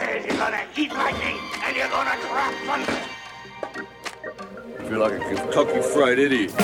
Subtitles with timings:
[0.00, 2.98] says you're gonna eat lightning and you're gonna drop thunder.
[4.78, 6.54] I feel like a Kentucky Fried Idiot.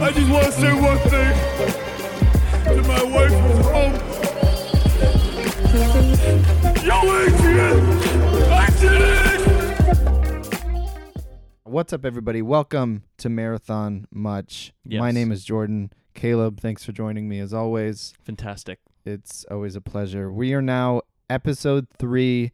[0.00, 1.34] I just want to say one thing
[2.64, 3.94] to my wife who's home.
[6.82, 7.78] Yo, Adrian!
[8.50, 9.40] I did it!
[11.64, 12.40] What's up, everybody?
[12.40, 14.72] Welcome to Marathon Much.
[14.86, 15.92] My name is Jordan.
[16.14, 18.14] Caleb, thanks for joining me as always.
[18.24, 18.78] Fantastic.
[19.04, 20.30] It's always a pleasure.
[20.32, 22.52] We are now episode three.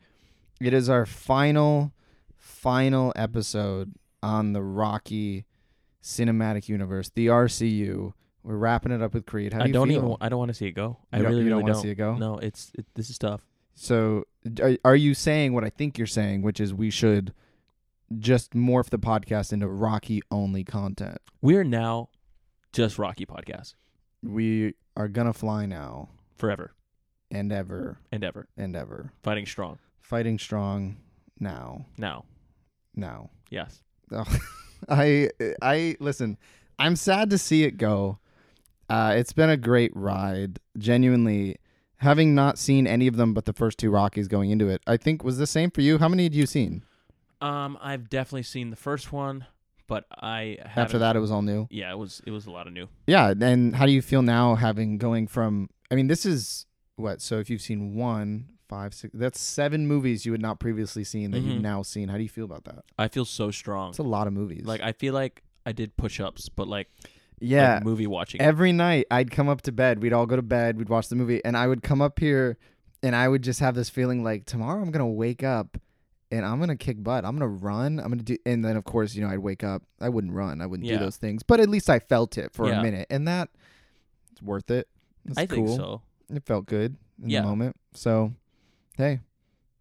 [0.60, 1.92] It is our final,
[2.36, 5.44] final episode on the Rocky
[6.02, 8.12] Cinematic Universe, the RCU.
[8.42, 9.52] We're wrapping it up with Creed.
[9.52, 9.96] How do I you don't feel?
[9.98, 10.16] even.
[10.20, 10.98] I don't want to see it go.
[11.12, 12.14] I You don't- really, you don't really wanna see it go?
[12.16, 13.40] No, it's it, this is tough.
[13.74, 14.24] So,
[14.62, 17.34] are, are you saying what I think you're saying, which is we should
[18.18, 21.18] just morph the podcast into Rocky only content?
[21.42, 22.08] We're now
[22.76, 23.74] just Rocky podcast
[24.22, 26.72] We are gonna fly now forever
[27.30, 29.12] and ever and ever, and ever.
[29.22, 29.78] fighting strong.
[30.00, 30.96] Fighting strong
[31.40, 31.86] now.
[31.98, 32.24] Now,
[32.94, 33.30] Now.
[33.50, 34.28] yes, Ugh.
[34.88, 36.38] I I listen.
[36.78, 38.18] I'm sad to see it go.
[38.88, 40.60] Uh, it's been a great ride.
[40.78, 41.56] Genuinely,
[41.96, 44.96] having not seen any of them but the first two Rockies going into it, I
[44.96, 45.98] think was the same for you.
[45.98, 46.84] How many had you seen?
[47.40, 49.46] um, I've definitely seen the first one,
[49.86, 51.66] but I After that, it was all new.
[51.70, 52.88] yeah, it was it was a lot of new.
[53.06, 55.68] Yeah, and how do you feel now having going from?
[55.90, 57.20] I mean, this is what.
[57.22, 61.30] So if you've seen one, five, six, that's seven movies you had not previously seen
[61.32, 61.62] that you've Mhm.
[61.62, 62.08] now seen.
[62.08, 62.84] How do you feel about that?
[62.98, 63.90] I feel so strong.
[63.90, 64.64] It's a lot of movies.
[64.64, 66.88] Like I feel like I did push ups, but like
[67.38, 68.40] yeah, like movie watching.
[68.40, 70.00] every night I'd come up to bed.
[70.02, 70.78] We'd all go to bed.
[70.78, 72.56] We'd watch the movie, and I would come up here,
[73.02, 75.76] and I would just have this feeling like tomorrow I'm gonna wake up.
[76.32, 77.24] And I'm gonna kick butt.
[77.24, 78.00] I'm gonna run.
[78.00, 79.82] I'm gonna do, and then of course, you know, I'd wake up.
[80.00, 80.60] I wouldn't run.
[80.60, 80.98] I wouldn't Yeah.
[80.98, 81.42] do those things.
[81.44, 83.48] But at least I felt it for a minute, and that
[84.32, 84.88] it's worth it.
[85.24, 85.76] It's I think cool.
[85.76, 86.02] so.
[86.34, 87.42] It felt good in Yeah.
[87.42, 87.76] the moment.
[87.94, 88.32] So,
[88.96, 89.20] hey,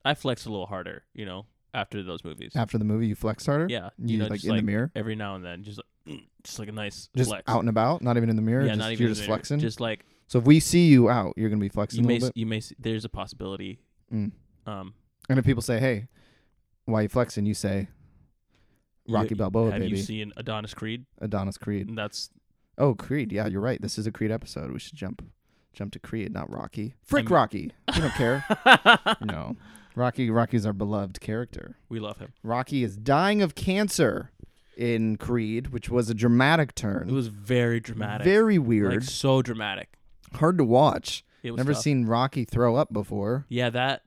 [0.04, 2.55] I flexed a little harder, you know, after those movies.
[2.55, 3.66] after the movie, you flex harder.
[3.67, 5.80] yeah, you, you know, like just in like the mirror, every now and then, just
[6.05, 7.44] like, just like a nice just flex.
[7.48, 8.61] out and about, not even in the mirror.
[8.61, 9.38] yeah, just, not even you're in just the mirror.
[9.38, 9.60] flexing.
[9.60, 12.14] Just like so if we see you out, you're gonna be flexing you a may
[12.16, 12.38] little bit.
[12.38, 13.80] you may s- there's a possibility.
[14.14, 14.32] Mm.
[14.67, 14.94] Um,
[15.28, 16.08] And if people say, "Hey,
[16.86, 17.88] why you flexing?" You say,
[19.08, 21.06] "Rocky you- Balboa, have baby, you seen Adonis Creed?
[21.20, 22.30] Adonis Creed." And that's
[22.78, 23.32] Oh, Creed.
[23.32, 23.82] Yeah, you're right.
[23.82, 24.70] This is a Creed episode.
[24.73, 25.23] We should jump,
[25.72, 26.96] jump to Creed, not Rocky.
[27.04, 27.72] Freak I'm- Rocky.
[27.96, 28.44] We don't care.
[29.22, 29.56] no,
[29.96, 30.30] Rocky.
[30.30, 31.78] Rocky's our beloved character.
[31.88, 32.34] we love him.
[32.44, 34.32] Rocky is dying of cancer
[34.76, 37.08] in Creed, which was a dramatic turn.
[37.08, 39.94] It was very dramatic, very like weird, so dramatic.
[40.34, 41.23] hard to watch.
[41.44, 41.84] It was Never tough.
[41.84, 43.46] seen Rocky throw up before.
[43.48, 44.02] Yeah, that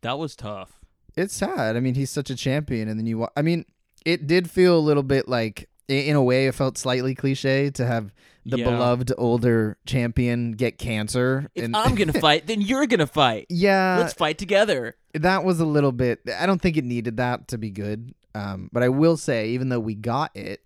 [0.00, 0.77] that was tough.
[1.18, 1.76] It's sad.
[1.76, 3.18] I mean, he's such a champion, and then you.
[3.18, 3.64] Wa- I mean,
[4.06, 7.84] it did feel a little bit like, in a way, it felt slightly cliche to
[7.86, 8.12] have
[8.46, 8.64] the Yeah.
[8.70, 11.50] beloved older champion get cancer.
[11.54, 13.46] If and I'm gonna fight, then you're gonna fight.
[13.50, 14.94] yeah, Let's fight together.
[15.14, 16.20] that was a little bit.
[16.38, 18.14] I don't think it needed that to be good.
[18.34, 20.62] Um, but I will say, even though we got it,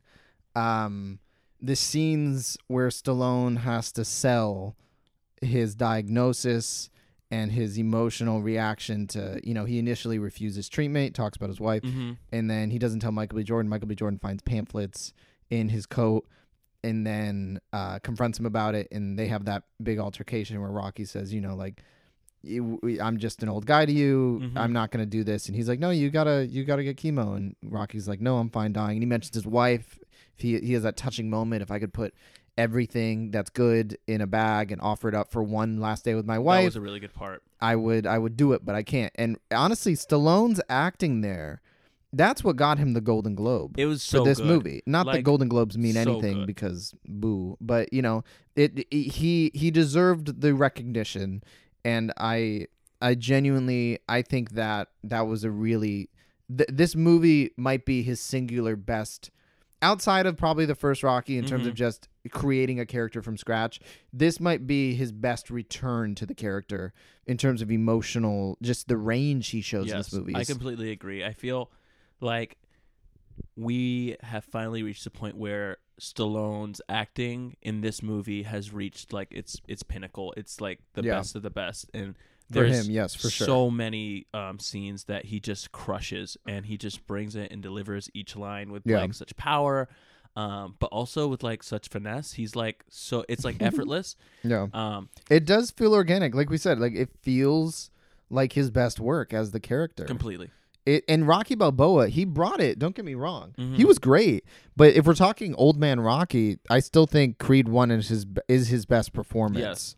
[0.55, 1.19] um,
[1.61, 4.77] the scenes where Stallone has to sell
[5.41, 6.91] his diagnosis
[7.33, 11.83] and his emotional reaction to, you know, he initially refuses treatment, talks about his wife,
[11.83, 13.43] hmm and then he doesn't tell Michael B.
[13.43, 13.69] Jordan.
[13.69, 13.95] Michael B.
[13.95, 15.13] Jordan finds pamphlets
[15.51, 16.27] in his coat
[16.85, 21.05] and then uh, confronts him about it, and they have that big altercation where Rocky
[21.05, 21.81] says, you know, like,
[22.45, 24.41] I'm just an old guy to you.
[24.43, 24.53] Mhm.
[24.57, 27.37] I'm not gonna do this, and he's like, no, you gotta, you gotta get chemo,
[27.37, 29.99] and Rocky's like, no, I'm fine dying, and he mentions his wife.
[30.37, 31.63] He he has that touching moment.
[31.63, 32.15] If I could put
[32.59, 36.27] everything that's good in a bag and offer it up for one last day with
[36.27, 36.61] my wife.
[36.61, 37.43] That was a really good part.
[37.61, 39.13] I would I would do it, but I can't.
[39.17, 41.61] And honestly, Stallone's acting there,
[42.13, 44.47] that's what got him the Golden Globe It was for so this good.
[44.47, 44.83] movie.
[44.87, 46.47] Not that Golden Globes mean so anything good.
[46.47, 48.23] because boo, but you know,
[48.57, 51.43] it, it he he deserved the recognition
[51.85, 52.67] and I
[53.01, 56.11] I genuinely I think that that was a really
[56.55, 59.31] th- this movie might be his singular best
[59.81, 61.77] outside of probably the first Rocky in terms of Mhm.
[61.77, 63.81] just creating a character from scratch,
[64.13, 66.93] this might be his best return to the character
[67.27, 70.35] in terms of emotional, just the range he shows in this movie.
[70.37, 71.25] I completely agree.
[71.25, 71.71] I feel
[72.21, 72.59] like
[73.57, 79.29] we have finally reached the point where Stallone's acting in this movie has reached like
[79.33, 80.35] its its pinnacle.
[80.37, 81.17] It's like the Yeah.
[81.17, 83.47] best of the best, and for there's him, yes, for sure.
[83.47, 88.11] so many um, scenes that he just crushes, and he just brings it and delivers
[88.15, 89.01] each line with Yeah.
[89.01, 89.89] like such power.
[90.35, 94.17] Um, but also with like such finesse, he's like so it's like effortless.
[94.43, 96.79] yeah, Um, it does feel organic, like we said.
[96.79, 97.91] Like it feels
[98.31, 100.05] like his best work as the character.
[100.05, 100.51] completely.
[100.85, 102.79] It, and Rocky Balboa, he brought it.
[102.79, 103.85] Don't get me wrong, he Mhm.
[103.85, 104.45] was great.
[104.75, 108.69] But if we're talking old man Rocky, I still think Creed One is his is
[108.69, 109.61] his best performance.
[109.61, 109.97] Yes.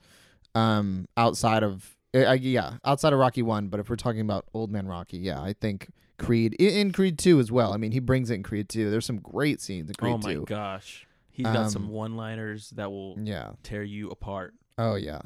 [0.55, 4.47] Um, outside of uh, uh, yeah, outside of Rocky One, but if we're talking about
[4.53, 5.89] Old Man Rocky, yeah, I think
[6.19, 7.73] Creed in, Creed Two as well.
[7.73, 8.91] I mean, he brings it in Creed Two.
[8.91, 10.15] There's some great scenes in Creed 2.
[10.15, 10.45] oh my Two.
[10.47, 13.53] gosh, he's got some Um, one-liners that will Yeah.
[13.63, 14.55] tear you apart.
[14.79, 15.21] Oh yeah.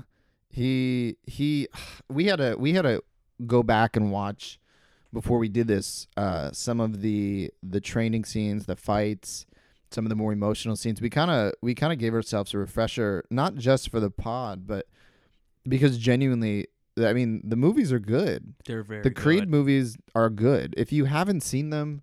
[0.50, 1.68] He he
[2.08, 3.02] we had to we had to
[3.46, 4.58] go back and watch
[5.12, 9.46] before we did this uh some of the the training scenes, the fights,
[9.90, 11.00] some of the more emotional scenes.
[11.00, 14.66] We kind of we kind of gave ourselves a refresher not just for the pod,
[14.66, 14.86] but
[15.68, 16.66] because genuinely
[16.98, 18.54] I mean, the movies are good.
[18.66, 19.50] They're very the Creed good.
[19.50, 20.74] movies are good.
[20.76, 22.02] If you haven't seen them,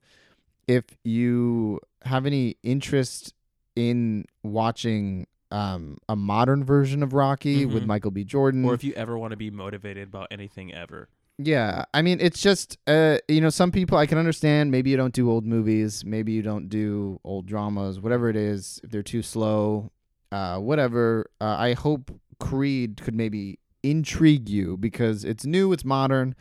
[0.68, 3.34] if you have any interest
[3.76, 7.88] in watching um, a modern version of Rocky with Mhm.
[7.88, 8.24] Michael B.
[8.24, 11.08] Jordan, or if you ever want to be motivated about anything ever.
[11.38, 14.72] yeah, I mean, it's just uh, you know, some people I can understand.
[14.72, 18.80] Maybe you don't do old movies, maybe you don't do old dramas, whatever it is.
[18.84, 19.92] If they're too slow,
[20.32, 21.30] uh, whatever.
[21.40, 23.60] Uh, I hope Creed could maybe
[23.90, 26.36] intrigue you because it's new, it's modern.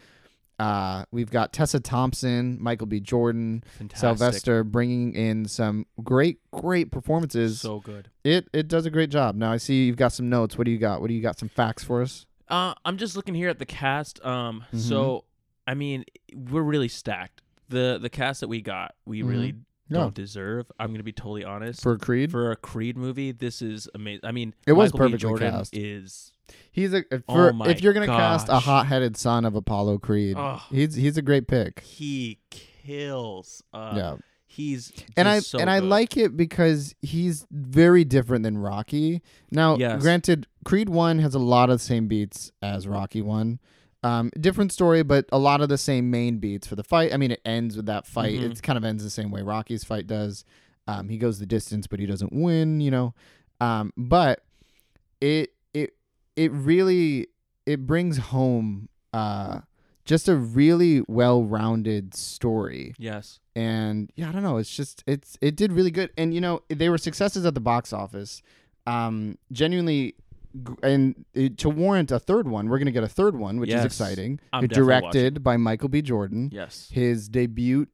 [0.58, 3.00] Uh, we've got Tessa Thompson, Michael B.
[3.00, 3.98] Jordan, Fantastic.
[3.98, 7.60] Sylvester bringing in some great, great performances.
[7.60, 8.08] So good.
[8.22, 9.34] it it does a great job.
[9.34, 10.56] Now I see you've got some notes.
[10.56, 11.00] What do you got?
[11.00, 11.38] What do you got?
[11.40, 12.24] Some facts for us?
[12.48, 14.24] Uh, I'm just looking here at the cast.
[14.24, 14.78] Um, Mhm.
[14.78, 15.24] so
[15.66, 16.04] I mean,
[16.34, 17.42] we're really stacked.
[17.68, 19.94] The the cast that we got, we really Mm-hmm.
[19.94, 20.70] Don't deserve.
[20.78, 21.82] I'm gonna be totally honest.
[21.82, 24.20] For Creed, For a Creed movie, this is amazing.
[24.24, 25.76] I mean, It was Michael perfectly Jordan cast.
[25.76, 26.32] Is
[26.72, 29.98] He's a if, Oh for, my if you're gonna cast a hot-headed son of Apollo
[29.98, 30.36] Creed,
[30.70, 31.80] he's he's a great pick.
[31.80, 33.62] he kills.
[33.72, 34.16] Uh, yeah,
[34.46, 39.22] he's and I so and I like it because he's very different than Rocky.
[39.50, 40.00] Now, Yes.
[40.02, 43.58] granted, Creed One has a lot of the same beats as Rocky One.
[44.04, 47.12] Um, different story, but a lot of the same main beats for the fight.
[47.12, 48.38] I mean, it ends with that fight.
[48.38, 48.50] Mhm.
[48.52, 50.44] It kind of ends the same way Rocky's fight does.
[50.86, 52.80] Um, he goes the distance, but he doesn't win.
[52.80, 53.14] You know,
[53.60, 54.44] um, but
[55.20, 55.94] it it
[56.36, 57.28] it really
[57.66, 59.60] it brings home uh,
[60.04, 63.40] just a really well-rounded story Yes.
[63.56, 64.58] and yeah, I don't know.
[64.58, 67.60] It's just it's it did really good, and you know they were successes at the
[67.60, 68.42] box office.
[68.86, 70.14] Um, genuinely,
[70.82, 71.24] and
[71.58, 74.40] to warrant a third one, we're gonna get a third one, which is exciting.
[74.52, 76.00] I'm directed by Michael B.
[76.02, 76.88] Jordan, Yes.
[76.92, 77.86] his debut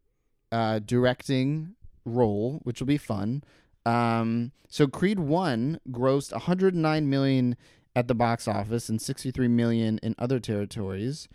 [0.52, 1.74] uh, directing
[2.04, 3.42] role, which will be fun.
[3.86, 7.56] Um, so Creed One grossed 109 million
[7.96, 11.28] at the box office and 63 million in other territories,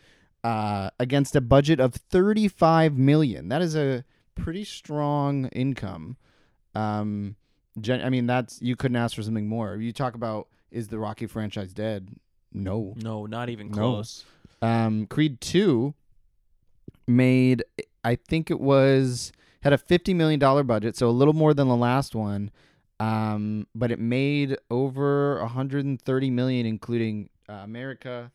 [0.43, 3.49] uh, against a budget of 35 million.
[3.49, 4.03] That is a
[4.35, 6.17] pretty strong income.
[6.75, 7.35] Um,
[7.79, 9.75] gen- I mean, that's you couldn't ask for something more.
[9.77, 12.09] You talk about is the Rocky franchise dead?
[12.53, 12.93] No.
[12.97, 13.73] No, not even No.
[13.75, 14.25] close.
[14.61, 15.93] Um, Creed Two
[17.07, 17.63] made,
[18.03, 19.31] I think it was
[19.61, 22.51] had a fifty million dollar budget, so a little more than the last one.
[22.99, 28.31] Um, but it made over hundred and thirty million, including uh, America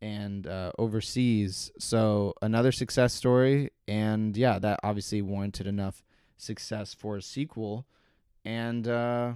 [0.00, 1.70] and uh, overseas.
[1.78, 6.02] So another success story, and yeah, that obviously warranted enough
[6.38, 7.86] success for a sequel.
[8.44, 9.34] And uh,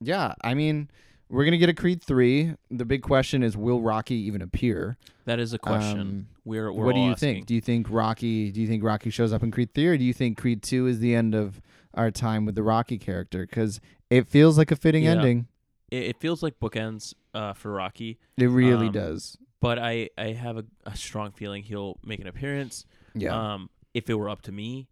[0.00, 0.88] yeah, I mean,
[1.34, 2.54] we're gonna get a Creed three.
[2.70, 4.96] The big question is, will Rocky even appear?
[5.24, 6.00] That is a question.
[6.00, 7.34] Um, we're, we're what do you asking.
[7.34, 7.46] think?
[7.46, 8.50] Do you think Rocky?
[8.50, 10.86] Do you think Rocky shows up in Creed three, or do you think Creed two
[10.86, 11.60] is the end of
[11.94, 13.46] our time with the Rocky character?
[13.46, 15.12] Because it feels like a fitting Yeah.
[15.12, 15.46] ending.
[15.90, 19.36] It, it feels like bookends uh, for Rocky, It really Um, does.
[19.60, 22.84] but I, I have a, a strong feeling he'll make an appearance.
[23.14, 23.54] Yeah.
[23.54, 24.88] Um, if it were up to me,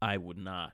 [0.00, 0.72] I would not.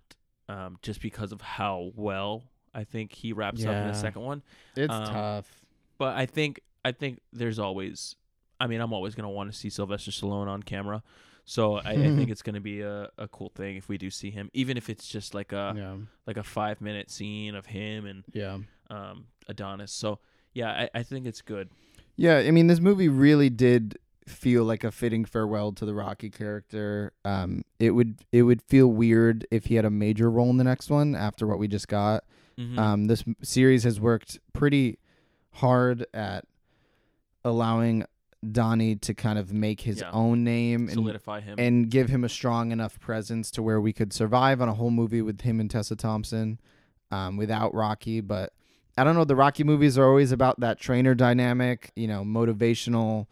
[0.49, 2.45] Um, just because of how well
[2.75, 3.87] I think he wraps up in Yeah.
[3.89, 4.43] the second one.
[4.77, 5.65] it's um, tough.
[5.99, 8.17] But I think I think there's always.
[8.61, 11.03] I mean, I'm always gonna want to see Sylvester Stallone on camera.
[11.45, 14.31] So I, I think it's gonna be a, a cool thing if we do see
[14.31, 15.97] him, even if it's just like a yeah.
[16.27, 18.59] like a five minute scene of him and Yeah.
[18.91, 19.93] um, Adonis.
[19.93, 20.19] So
[20.55, 21.71] yeah, I, I think it's good.
[22.17, 23.97] Yeah, I mean, this movie really did
[24.27, 27.13] feel like a fitting farewell to the Rocky character.
[27.25, 30.65] Um, it would it would feel weird if he had a major role in the
[30.65, 32.25] next one after what we just got.
[32.59, 32.79] Mhm.
[32.79, 34.99] Um, this m- series has worked pretty
[35.53, 36.45] hard at
[37.45, 38.05] allowing
[38.53, 40.11] Donnie to kind of make his Yeah.
[40.13, 41.57] own name and Solidify him.
[41.59, 44.91] and give him a strong enough presence to where we could survive on a whole
[44.91, 46.59] movie with him and Tessa Thompson
[47.11, 48.21] um, without Rocky.
[48.21, 48.53] But
[48.97, 49.25] I don't know.
[49.25, 53.27] The Rocky movies are always about that trainer dynamic, you know, motivational,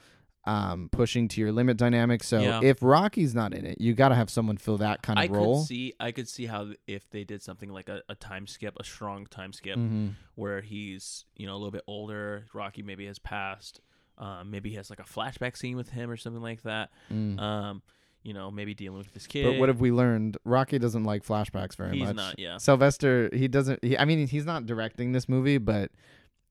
[0.47, 2.23] um, pushing to your limit dynamic.
[2.23, 2.61] So Yeah.
[2.63, 5.29] if Rocky's not in it, you got to have someone fill that kind of I
[5.35, 5.59] role.
[5.61, 8.75] could see I could see how if they did something like a, a time skip,
[8.79, 10.13] a strong time skip, Mhm.
[10.37, 12.47] where he's you know a little bit older.
[12.55, 13.81] Rocky maybe has passed.
[14.19, 16.91] Um, maybe he has like a flashback scene with him or something like that.
[17.13, 17.39] Mm.
[17.39, 17.83] Um,
[18.23, 19.45] you know, maybe dealing with this kid.
[19.45, 20.37] But what have we learned?
[20.45, 22.17] Rocky doesn't like flashbacks very He's much.
[22.17, 22.57] not, yeah.
[22.57, 23.85] Sylvester, he doesn't.
[23.85, 25.93] He, I mean, he's not directing this movie, but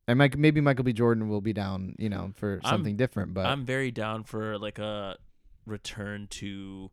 [0.07, 0.93] and Mike, maybe Michael B.
[0.93, 3.33] Jordan will be down, you know, for I'm- something different.
[3.33, 5.17] But I'm very down for like a
[5.65, 6.91] return to,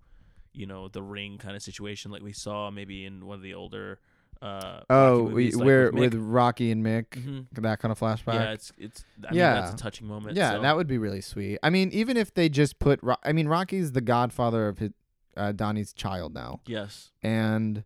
[0.52, 3.54] you know, the ring kind of situation like we saw maybe in one of the
[3.54, 3.98] older.
[4.40, 7.46] Uh, oh, Rocky we, movies, like where with, with Rocky and Mick, Mhm.
[7.62, 8.34] that kind of flashback.
[8.34, 9.04] yeah, it's it's.
[9.24, 9.54] I mean, Yeah.
[9.60, 10.36] that's a touching moment.
[10.36, 11.58] Yeah, so- that would be really sweet.
[11.62, 14.90] I mean, even if they just put, Ro- I mean, Rocky's the godfather of his,
[15.36, 17.12] uh, Donnie's child now, yes.
[17.22, 17.84] and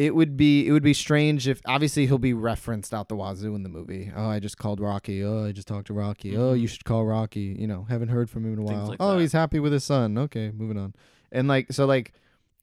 [0.00, 3.54] it would be it would be strange if obviously he'll be referenced out the wazoo
[3.54, 4.10] in the movie.
[4.16, 5.22] Oh, I just called Rocky.
[5.22, 6.34] Oh, I just talked to Rocky.
[6.38, 7.54] Oh, you should call Rocky.
[7.58, 8.86] You know, haven't heard from him in a while.
[8.86, 9.20] like oh, that.
[9.20, 10.16] he's happy with his son.
[10.16, 10.94] Okay, moving on.
[11.30, 12.14] And like so, like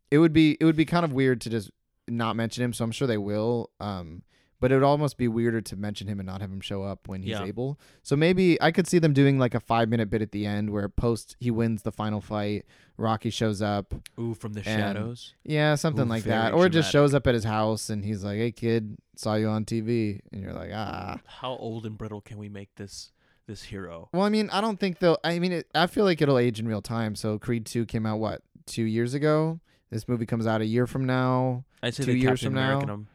[0.09, 1.69] it would be it would be kind of weird to just
[2.07, 2.73] not mention him.
[2.73, 3.69] So I'm sure they will.
[3.79, 4.23] Um,
[4.59, 7.07] but it would almost be weirder to mention him and not have him show up
[7.07, 7.45] when he's Yeah.
[7.45, 7.79] able.
[8.03, 10.71] So maybe I could see them doing like a five minute bit at the end
[10.71, 12.65] where post he wins the final fight,
[12.97, 13.93] Rocky shows up.
[14.19, 15.35] Ooh, from the shadows.
[15.43, 16.53] Yeah, something Ooh, like that.
[16.53, 19.65] Or just shows up at his house and he's like, "Hey kid, saw you on
[19.65, 23.11] TV." And you're like, "Ah." How old and brittle can we make this
[23.45, 24.09] this hero?
[24.11, 26.59] Well, I mean, I don't think they'll I mean, it, I feel like it'll age
[26.59, 27.15] in real time.
[27.15, 28.41] So Creed 2 came out what?
[28.65, 29.59] 2 years ago.
[29.89, 31.63] This movie comes out a year from now.
[31.81, 33.05] I'd say Two years Captain from American now?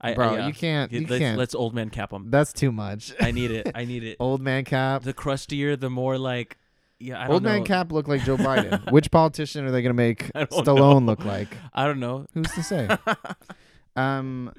[0.00, 0.46] I, Bro, I, yeah.
[0.46, 1.38] you can't you let's, can't.
[1.38, 2.30] let's old man cap them.
[2.30, 3.12] That's too much.
[3.20, 3.70] I need it.
[3.74, 4.16] I need it.
[4.20, 5.02] Old man Cap.
[5.02, 6.56] The crustier, the more like,
[6.98, 7.18] yeah.
[7.18, 7.50] I don't Old know.
[7.50, 8.90] man Cap look like Joe Biden.
[8.92, 11.06] Which politician are they going to make Stallone know.
[11.06, 11.48] look like?
[11.74, 12.26] I don't know.
[12.32, 12.88] Who's to say?
[13.96, 14.52] um,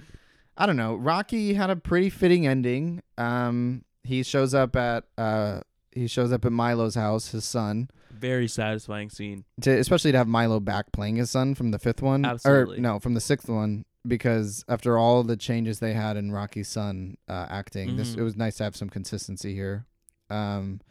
[0.58, 0.96] I don't know.
[0.96, 3.02] Rocky had a pretty fitting ending.
[3.18, 7.90] Um, he shows up at uh, he shows up at Milo's house, his son.
[8.12, 9.46] Very satisfying scene.
[9.62, 12.78] To especially to have Milo back playing his son from the fifth one, Absolutely.
[12.78, 16.68] or no, from the sixth one, because after all the changes they had in Rocky's
[16.68, 18.20] son uh, acting, this Mhm.
[18.20, 19.86] it was nice to have some consistency here.
[20.30, 20.82] Um,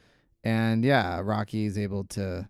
[0.45, 2.49] and yeah, Rocky is able to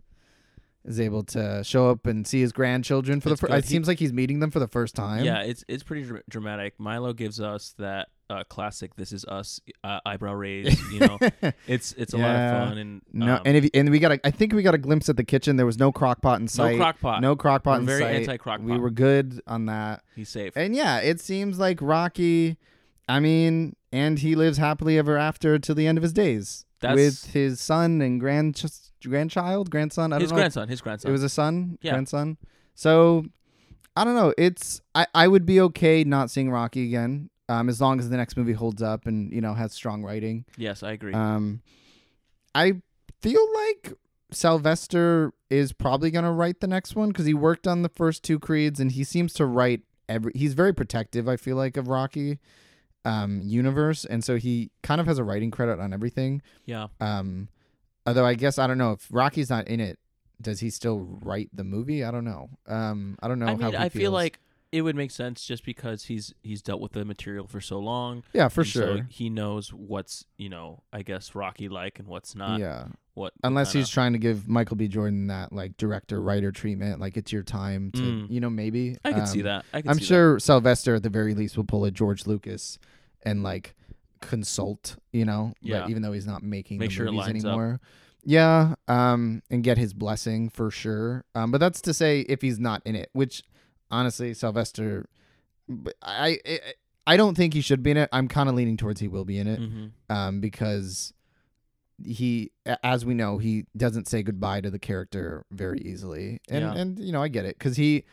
[0.85, 3.59] is able to show up and see his grandchildren for That's the first.
[3.59, 5.25] It He- seems like he's meeting them for the first time.
[5.25, 6.75] Yeah, it's it's pretty dra- dramatic.
[6.79, 10.81] Milo gives us that uh, classic "This is us" uh, eyebrow raise.
[10.93, 11.19] You know,
[11.67, 14.21] it's it's a lot of fun and No, um, and if, and we got a,
[14.27, 15.57] I think we got a glimpse at the kitchen.
[15.57, 16.77] There was no crock pot in no sight.
[16.79, 17.21] crock pot.
[17.21, 18.15] No crock pot very sight.
[18.17, 20.03] anti-crock We were good on that.
[20.17, 20.57] He's safe.
[20.57, 22.57] And yeah, it seems like Rocky.
[23.09, 26.97] I mean, and he lives happily ever after to the end of his days That's-
[26.97, 28.55] with his son and grand
[29.09, 30.13] grandchild, grandson.
[30.13, 30.37] I don't his know.
[30.37, 30.69] grandson.
[30.69, 31.09] His grandson.
[31.09, 31.93] It was a son, Yeah.
[31.93, 32.37] grandson.
[32.75, 33.25] So
[33.97, 34.33] I don't know.
[34.39, 38.17] It's I I would be okay not seeing Rocky again, um, as long as the
[38.17, 40.45] next movie holds up and you know has strong writing.
[40.57, 41.13] yes, I agree.
[41.13, 41.63] Um,
[42.55, 42.81] I
[43.21, 43.95] feel like
[44.33, 48.39] Sylvester is probably gonna write the next one because he worked on the first two
[48.39, 50.33] Creeds and he seems to write every.
[50.35, 51.29] He's very protective.
[51.29, 52.39] I feel like of Rocky,
[53.05, 56.43] um, universe, and so he kind of has a writing credit on everything.
[56.67, 56.87] yeah.
[57.01, 57.49] Um,
[58.11, 59.99] although I guess I don't know if Rocky's not in it.
[60.41, 62.03] Does he still write the movie?
[62.05, 62.49] I don't know.
[62.67, 64.39] Um, I don't know I how mean, I feel like
[64.73, 68.23] it would make sense just because he's he's dealt with the material for so long.
[68.33, 69.07] yeah, for and so sure.
[69.11, 72.59] he knows what's you know I guess Rocky like and what's not.
[72.61, 74.89] yeah, What unless kinda- he's trying to give Michael B.
[74.89, 78.31] Jordan that like director writer treatment, like it's your time to, Mm.
[78.31, 78.97] you know, maybe.
[79.05, 79.65] I could see Um, that.
[79.75, 82.79] I could I'm see sure Sylvester at the very least will pull a George Lucas
[83.25, 83.75] and like
[84.21, 85.89] consult, you know, Yeah.
[85.89, 87.49] even though he's not making Make the sure movies lines up.
[87.51, 87.81] anymore.
[88.25, 91.25] Yeah, um, and get his blessing for sure.
[91.35, 93.43] Um, but that's to say if he's not in it, which
[93.91, 95.07] honestly, Sylvester,
[96.03, 96.61] I, I,
[97.07, 98.09] I don't think he should be in it.
[98.13, 99.61] I'm kind of leaning towards he will be in it.
[99.61, 99.91] Mhm.
[100.11, 101.15] um, because
[102.05, 102.51] he,
[102.83, 106.75] as we know, he doesn't say goodbye to the character very easily, and Yeah.
[106.75, 108.05] and you know I get it because he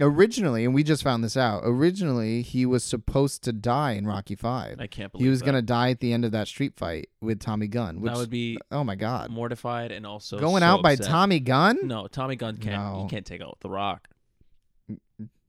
[0.00, 1.62] originally, and we just found this out.
[1.64, 4.80] Originally, he was supposed to die in Rocky Five.
[4.80, 5.46] I can't believe He was that.
[5.46, 8.30] gonna die at the end of that street fight with Tommy Gunn, which that would
[8.30, 11.06] be oh my god, mortified and also going so out by upset.
[11.06, 11.78] Tommy Gunn.
[11.84, 12.82] No, Tommy Gunn can't.
[12.82, 13.02] No.
[13.04, 14.08] He can't take out The Rock.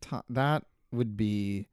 [0.01, 1.67] To- that would be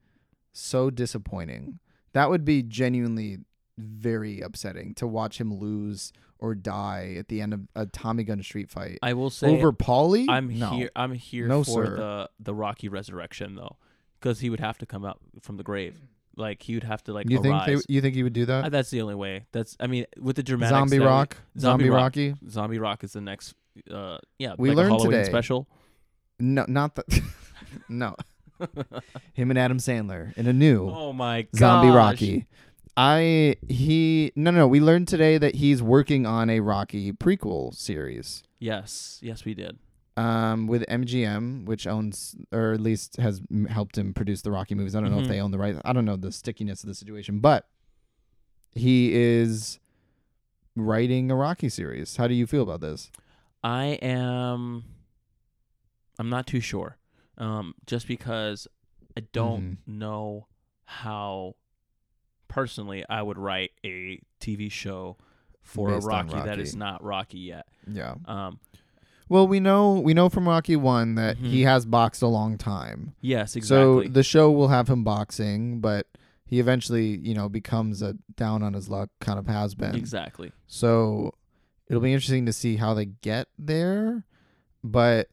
[0.51, 1.79] so disappointing.
[2.13, 3.39] That would be genuinely
[3.77, 8.43] very upsetting to watch him lose or die at the end of a Tommy Gunn
[8.43, 10.25] street fight I will say over Paulie.
[10.29, 10.69] I'm no.
[10.71, 10.91] here.
[10.95, 11.95] I'm here No, for sir.
[11.97, 13.77] the the Rocky resurrection though,
[14.19, 15.95] because he would have to come out from the grave.
[16.35, 17.83] Like he would have to like You think arise.
[17.87, 18.65] they, you think he would do that?
[18.65, 19.45] Uh, that's the only way.
[19.51, 21.99] That's I mean with the dramatic Zombie Rock, Zombie, Rock.
[22.01, 22.35] Rocky.
[22.49, 23.53] Zombie Rock is the next.
[23.89, 25.67] Uh, yeah, We like learned today- special.
[26.39, 27.03] No, not the.
[27.89, 28.15] no,
[29.33, 32.47] him and Adam Sandler in a new Oh my god, Zombie Rocky.
[32.95, 34.67] I he no no no.
[34.67, 38.43] We learned today that he's working on a Rocky prequel series.
[38.59, 39.77] Yes, yes, we did.
[40.15, 44.75] um, with MGM, which owns or at least has m- helped him produce the Rocky
[44.75, 44.95] movies.
[44.95, 45.29] I don't know if Mhm.
[45.29, 45.79] they own the rights.
[45.83, 47.67] I don't know the stickiness of the situation, but
[48.75, 49.79] he is
[50.75, 52.17] writing a Rocky series.
[52.17, 53.09] How do you feel about this?
[53.63, 54.83] I am.
[56.19, 56.97] I'm not too sure.
[57.39, 58.67] Um, just because
[59.17, 59.77] I don't Mhm.
[59.87, 60.45] know
[60.85, 61.55] how
[62.53, 65.17] personally, I would write a TV show
[65.61, 66.61] for Based a Rocky, that Rocky.
[66.61, 67.65] is not Rocky yet.
[67.91, 68.15] Yeah.
[68.25, 68.59] Um,
[69.29, 71.47] Well, we know we know from Rocky One that Mhm.
[71.47, 73.15] he has boxed a long time.
[73.21, 74.05] yes, exactly.
[74.07, 76.07] So the show will have him boxing, but
[76.45, 79.95] he eventually, you know, becomes a down on his luck kind of has been.
[79.95, 80.51] exactly.
[80.67, 81.33] So
[81.89, 84.25] it'll be interesting to see how they get there.
[84.83, 85.29] But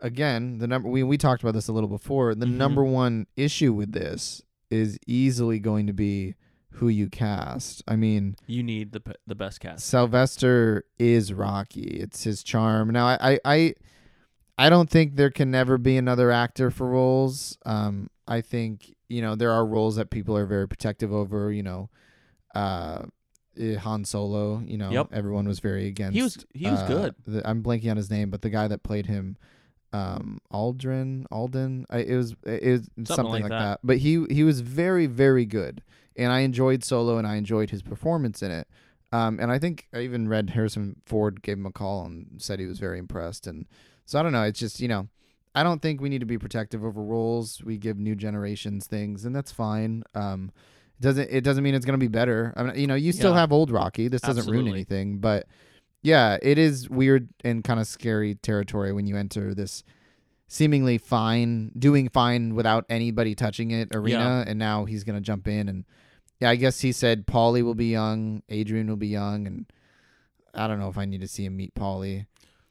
[0.00, 2.34] again, the number we we talked about this a little before.
[2.34, 2.54] The Mhm.
[2.56, 6.34] number one issue with this is easily going to be
[6.74, 7.82] who you cast.
[7.88, 9.86] I mean, You need the p- the best cast.
[9.86, 11.82] Sylvester is Rocky.
[12.00, 12.90] It's his charm.
[12.90, 13.74] Now, I, I, I,
[14.58, 17.58] I don't think there can never be another actor for roles.
[17.66, 21.50] Um, I think you know there are roles that people are very protective over.
[21.50, 21.90] You know,
[22.54, 23.02] uh,
[23.58, 24.60] eh, Han Solo.
[24.64, 25.08] You know, Yep.
[25.12, 26.14] everyone was very against.
[26.14, 27.14] He was he was uh, good.
[27.26, 29.36] The, I'm blanking on his name, but the guy that played him,
[29.92, 31.86] um, Aldrin, Alden.
[31.90, 33.58] I, it was it was something, like like, that.
[33.58, 33.80] that.
[33.82, 35.82] But he he was very very good,
[36.16, 38.68] and I enjoyed Solo, and I enjoyed his performance in it.
[39.12, 42.60] Um, and I think I even read Harrison Ford gave him a call and said
[42.60, 43.46] he was very impressed.
[43.48, 43.66] And
[44.06, 44.44] so I don't know.
[44.44, 45.08] It's just you know,
[45.54, 47.62] I don't think we need to be protective over roles.
[47.64, 50.04] We give new generations things, and that's fine.
[50.14, 50.52] Um,
[50.98, 52.52] it doesn't it doesn't mean it's gonna be better.
[52.56, 53.40] I mean, you know, you still Yeah.
[53.40, 54.06] have old Rocky.
[54.06, 55.46] This doesn't ruin anything, but
[56.02, 59.84] yeah, it is weird and kind of scary territory when you enter this
[60.48, 65.68] seemingly fine, doing fine without anybody touching it arena, and now he's gonna jump in
[65.68, 65.84] and
[66.40, 69.66] yeah, I guess he said Paulie will be young, Adrian will be young, and
[70.54, 72.26] I don't know if I need to see him meet Paulie.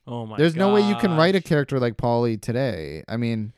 [0.07, 0.37] Oh my.
[0.37, 3.03] There's no way you can write a character like Paulie today.
[3.07, 3.53] I mean,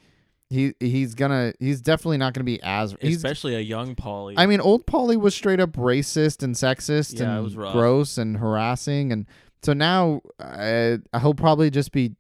[0.50, 4.34] he he's gonna he's definitely not gonna be as especially a young Paulie.
[4.36, 8.36] I mean, old Paulie was straight up racist and sexist Yeah, it and gross and
[8.36, 9.26] harassing, and
[9.64, 12.16] so now uh, he'll probably just be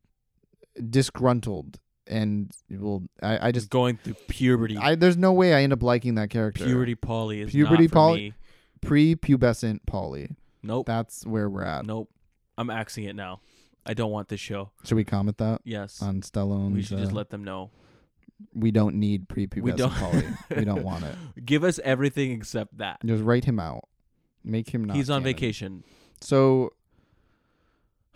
[0.89, 3.03] disgruntled and will.
[3.21, 4.77] I, I just going through puberty.
[4.77, 6.65] I there's no way I end up liking that character.
[6.65, 8.33] puberty Paulie is Puberty me.
[8.81, 10.35] pre-pubescent Paulie.
[10.63, 10.85] Nope.
[10.85, 11.85] That's where we're at.
[11.85, 12.09] Nope.
[12.57, 13.41] I'm axing it now.
[13.85, 14.71] I don't want this show.
[14.83, 16.01] Should we comment that Yes.
[16.01, 16.73] on Stallone?
[16.73, 17.71] we should just let them know.
[18.53, 19.91] we don't need pre-pubescent We don't.
[19.91, 20.37] Paulie.
[20.57, 21.15] we don't want it.
[21.45, 22.99] Give us everything except that.
[23.05, 23.87] Just write him out.
[24.43, 24.95] Make him not.
[24.97, 25.33] He's on canon.
[25.33, 25.83] vacation.
[26.21, 26.73] So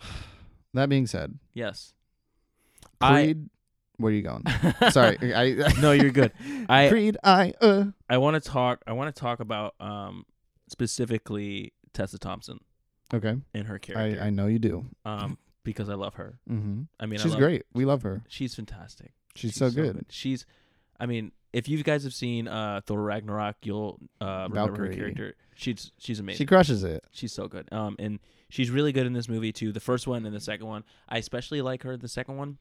[0.74, 1.92] that being said, Yes.
[3.00, 3.48] I Creed.
[3.98, 4.44] where are you going?
[4.90, 5.72] Sorry, I.
[5.80, 6.32] No, you're good.
[6.68, 7.16] I Creed.
[7.22, 7.52] I.
[7.60, 7.86] Uh.
[8.08, 10.24] I want to talk I want to talk about um
[10.68, 12.60] specifically Tessa Thompson
[13.14, 13.36] Okay.
[13.54, 13.78] In her I.
[13.78, 14.22] character.
[14.22, 14.86] I know you do.
[15.04, 16.38] um because I love her.
[16.48, 16.82] Mm-hmm.
[17.00, 17.64] I mean, I She's love, great.
[17.74, 18.22] We love her.
[18.28, 19.12] She's fantastic.
[19.34, 20.06] She's, so, good.
[20.10, 20.46] She's,
[21.00, 24.88] I mean, if you guys have seen uh, Thor Ragnarok, you'll uh, remember Valkyrie.
[24.90, 25.34] her character.
[25.56, 26.38] She's she's amazing.
[26.38, 27.02] She crushes it.
[27.12, 27.66] she's so good.
[27.72, 28.18] Um, and
[28.50, 29.72] she's really good in this movie too.
[29.72, 30.84] The first one and the second one.
[31.08, 31.92] I especially like her.
[31.94, 32.58] in The second one,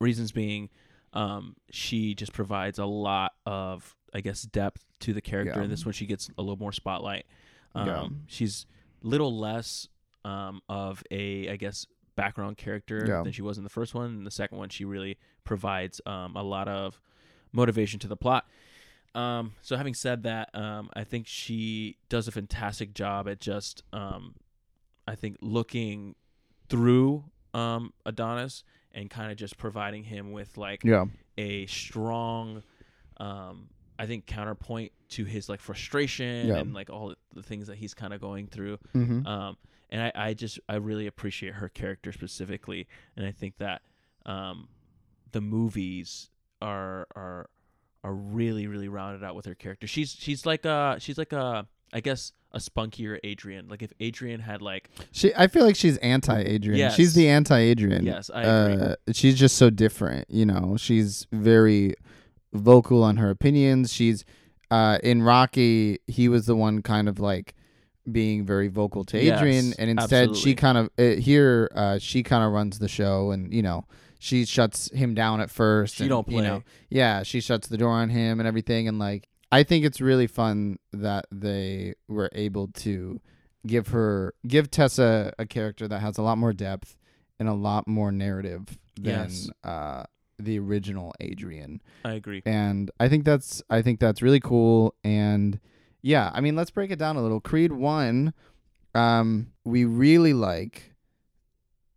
[0.00, 0.70] reasons being,
[1.12, 5.54] um, she just provides a lot of, I guess, depth to the character.
[5.56, 5.62] Yeah.
[5.62, 7.26] And this one, she gets a little more spotlight.
[7.74, 8.08] Um, Yeah.
[8.26, 8.66] she's
[9.02, 9.88] little less
[10.24, 13.22] um of a, I guess, background character Yeah.
[13.22, 14.06] than she was in the first one.
[14.18, 17.00] In the second one, she really provides um a lot of
[17.52, 18.46] motivation to the plot.
[19.18, 23.82] Um, so having said that, um, I think she does a fantastic job at just,
[23.92, 24.34] um,
[25.06, 26.14] I think looking
[26.68, 31.06] through um, Adonis and kind of just providing him with like Yeah.
[31.36, 32.62] a strong,
[33.18, 36.58] um, I think counterpoint to his like frustration Yeah.
[36.58, 38.78] and like all the things that he's kind of going through.
[38.94, 39.26] Mm-hmm.
[39.26, 39.56] Um,
[39.90, 43.80] and I, I just I really appreciate her character specifically, and I think that
[44.26, 44.68] um,
[45.32, 47.48] the movies are are
[48.08, 49.86] are really really rounded out with her character.
[49.86, 53.68] She's she's like a she's like a I guess a spunkier Adrian.
[53.68, 55.34] Like if Adrian had like She.
[55.36, 56.78] I feel like she's anti-Adrian.
[56.78, 56.94] Yes.
[56.94, 58.04] She's the anti-Adrian.
[58.06, 58.84] yes I agree.
[58.86, 60.24] uh, she's just so different.
[60.30, 61.94] You know, she's very
[62.54, 63.92] vocal on her opinions.
[63.92, 64.24] She's
[64.70, 65.98] uh, in Rocky.
[66.06, 67.54] He was the one kind of like
[68.10, 70.40] being very vocal to Yes, Adrian, and instead absolutely.
[70.40, 73.84] she kind of uh, here uh, she kind of runs the show, and you know
[74.18, 75.96] she shuts him down at first.
[75.96, 76.64] She and, don't You know, play.
[76.90, 80.26] yeah, she shuts the door on him and everything, and like I think it's really
[80.26, 83.20] fun that they were able to
[83.66, 86.96] give her give Tessa a character that has a lot more depth
[87.38, 89.50] and a lot more narrative than Yes.
[89.64, 90.04] uh,
[90.38, 91.80] the original Adrian.
[92.04, 92.42] I agree.
[92.44, 94.94] And I think that's I think that's really cool.
[95.04, 95.58] And
[96.02, 97.40] yeah, I mean, let's break it down a little.
[97.40, 98.32] Creed one,
[98.94, 100.87] um, we really like,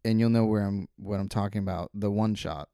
[0.04, 1.90] and you'll know where I'm what I'm talking about.
[1.94, 2.70] The one shot,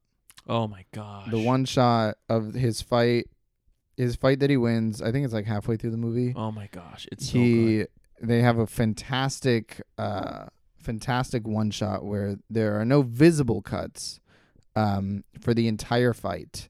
[0.47, 1.29] Oh my gosh.
[1.31, 3.25] the one shot of his fight,
[3.95, 5.01] his fight that he wins.
[5.01, 7.41] I think it's like halfway through the movie Oh my gosh, it's so good.
[7.41, 7.85] he
[8.25, 10.45] they have a fantastic uh
[10.79, 14.19] fantastic one shot where there are no visible cuts
[14.75, 16.69] um for the entire fight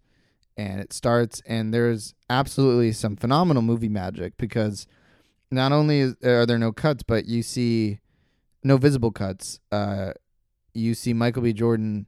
[0.58, 4.88] and it starts and there's absolutely some phenomenal movie magic because
[5.52, 8.00] not only is, are there no cuts, but you see
[8.64, 9.60] no visible cuts.
[9.72, 10.12] Uh,
[10.78, 11.54] you see Michael B.
[11.54, 12.06] Jordan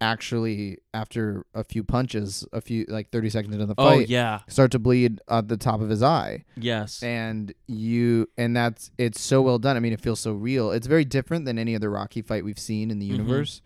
[0.00, 4.40] actually after a few punches, a few like thirty seconds into the Oh fight, yeah.
[4.48, 7.02] start to bleed at the top of his eye Yes.
[7.02, 9.76] and you and that's it's so well done.
[9.76, 10.72] I mean, it feels so real.
[10.72, 13.12] It's very different than any other Rocky fight we've seen in the Mhm.
[13.12, 13.62] universe.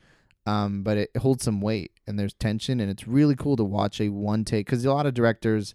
[0.47, 4.01] Um, but it holds some weight and there's tension and it's really cool to watch
[4.01, 5.75] a one take because a lot of directors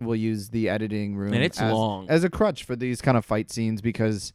[0.00, 2.08] will use the editing room and it's as, long.
[2.08, 4.32] as a crutch for these kind of fight scenes because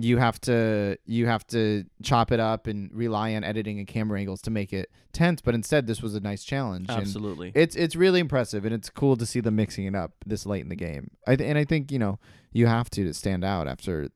[0.00, 4.20] you have to you have to chop it up and rely on editing and camera
[4.20, 5.40] angles to make it tense.
[5.40, 6.86] But instead, this was a nice challenge.
[6.88, 7.50] and Absolutely.
[7.54, 10.62] it's it's really impressive and it's cool to see them mixing it up this late
[10.62, 11.10] in the game.
[11.26, 12.18] I th- and I think you know
[12.52, 14.08] you have to to stand out after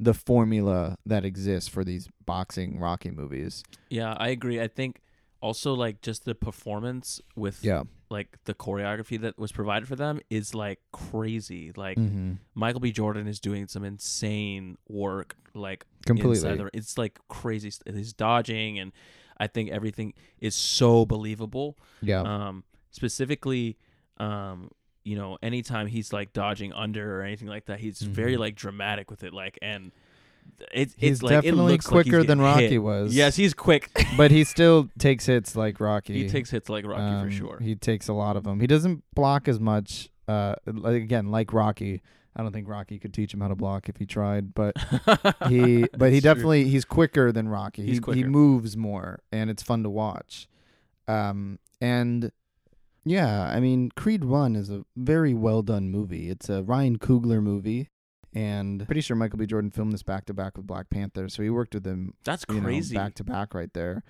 [0.00, 3.62] the formula that exists for these boxing Rocky movies.
[3.90, 4.60] yeah, I agree.
[4.60, 5.00] I think
[5.40, 7.84] also like just the performance with Yeah.
[8.08, 11.72] Like the choreography that was provided for them is like crazy.
[11.76, 12.34] Like Mm-hmm.
[12.54, 12.92] Michael B.
[12.92, 15.36] Jordan is doing some insane work.
[15.54, 16.56] Like Completely.
[16.56, 17.72] the, it's like crazy.
[17.92, 18.92] He's dodging, and
[19.38, 21.76] I think everything is so believable.
[22.02, 22.20] Yeah.
[22.22, 23.76] Um, specifically,
[24.18, 24.70] um,
[25.04, 28.40] you know, anytime he's like dodging under or anything like that, he's very Mhm.
[28.40, 29.32] like dramatic with it.
[29.32, 29.92] Like, and
[30.72, 32.78] it's He's like it definitely like he's quicker than Rocky hit.
[32.82, 33.14] was.
[33.14, 33.90] Yes, he's quick.
[34.16, 36.14] but he still takes hits like Rocky.
[36.24, 37.58] he takes hits like Rocky Um, for sure.
[37.60, 38.60] He takes a lot of them.
[38.60, 40.08] He doesn't block as much.
[40.28, 42.02] Uh, like- again, like Rocky.
[42.38, 44.76] I don't think Rocky could teach him how to block if he tried, but
[45.48, 46.34] he but he It's true.
[46.34, 47.86] definitely he's quicker than Rocky.
[47.86, 50.46] He's he he moves more and it's fun to watch.
[51.08, 52.30] Um and
[53.06, 56.28] yeah, I mean Creed 1 is a very well done movie.
[56.28, 57.88] It's a Ryan Coogler movie
[58.36, 61.42] and pretty sure Michael B Jordan filmed this back to back with Black Panther, so
[61.42, 62.14] he worked with them.
[62.24, 62.94] That's crazy.
[62.94, 64.04] back to back right there.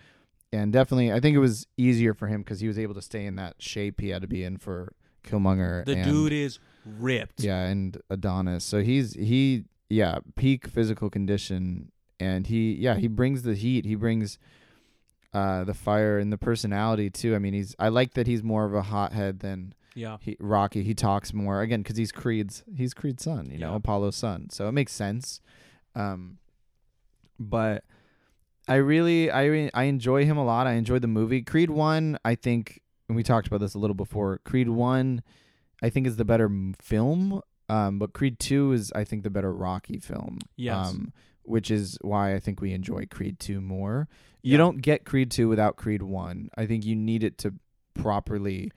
[0.52, 3.24] And definitely I think it was easier for him cuz he was able to stay
[3.26, 4.92] in that shape he had to be in for
[5.24, 7.42] Killmonger the and dude is ripped.
[7.42, 8.64] yeah, and Adonis.
[8.64, 13.84] So he's he yeah, peak physical condition and he yeah, he brings the heat.
[13.84, 14.38] He brings
[15.34, 17.34] uh the fire and the personality too.
[17.34, 20.18] I mean, he's I like that he's more of a hothead than Yeah.
[20.20, 20.82] he, Rocky.
[20.84, 24.48] He talks more again cuz he's Creed's he's Creed's son, you know, Apollo's son.
[24.50, 25.40] So it makes sense.
[25.94, 26.38] Um
[27.38, 27.84] but
[28.68, 30.66] I really I I enjoy him a lot.
[30.66, 31.42] I enjoy the movie.
[31.42, 34.38] Creed 1, I think and we talked about this a little before.
[34.44, 35.22] Creed 1
[35.82, 37.40] I think is the better m- film.
[37.68, 40.38] Um, but Creed Two is, I think, the better Rocky film.
[40.56, 40.88] Yes.
[40.88, 44.08] Um, which is why I think we enjoy Creed Two more.
[44.40, 44.58] You Yeah.
[44.58, 46.48] don't get Creed Two without Creed One.
[46.56, 47.54] I think you need it to
[47.94, 48.70] properly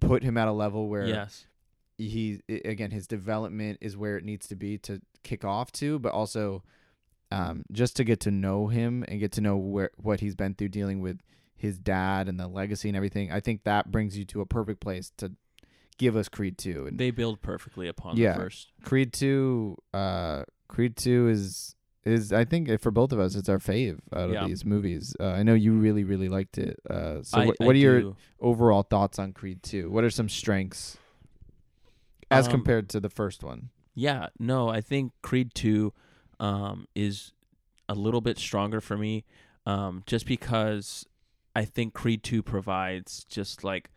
[0.00, 1.46] put him at a level where Yes.
[1.96, 6.12] he again his development is where it needs to be to kick off to, but
[6.12, 6.62] also
[7.30, 10.54] um, just to get to know him and get to know where what he's been
[10.54, 11.20] through dealing with
[11.56, 13.30] his dad and the legacy and everything.
[13.32, 15.32] I think that brings you to a perfect place to
[15.98, 16.86] give us Creed Two.
[16.86, 18.34] And They build perfectly upon Yeah.
[18.34, 18.72] the first.
[18.82, 21.74] Creed Two, uh, Creed Two is
[22.08, 24.46] is I think for both of us it's our fave out of Yeah.
[24.46, 25.14] these movies.
[25.20, 26.78] Uh, I know you really really liked it.
[26.88, 29.90] Uh, so I, what, are your overall thoughts on Creed Two?
[29.90, 30.98] What are some strengths
[32.30, 33.70] as Um, compared to the first one?
[33.94, 35.92] Yeah, no, I think Creed 2
[36.38, 37.32] um, is
[37.88, 39.24] a little bit stronger for me
[39.66, 41.04] um, just because
[41.56, 43.90] I think Creed 2 provides just like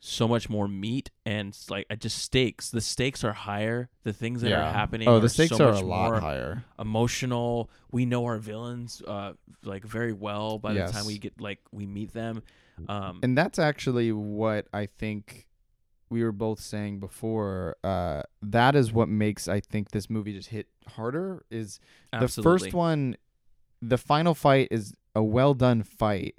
[0.00, 2.70] so much more meat and like just stakes.
[2.70, 3.88] The stakes are higher.
[4.04, 6.64] The things that are happening Oh, are the stakes so are much a lot higher.
[6.78, 7.68] emotional.
[7.90, 9.32] We know our villains uh,
[9.64, 12.42] like very well by the time we get like we meet them.
[12.88, 15.46] Um, And that's actually what I think
[16.10, 17.76] we were both saying before.
[17.82, 21.44] Uh, that is what makes I think this movie just hit harder.
[21.50, 21.80] Is
[22.12, 23.16] the first one,
[23.82, 26.36] the final fight is a well done fight,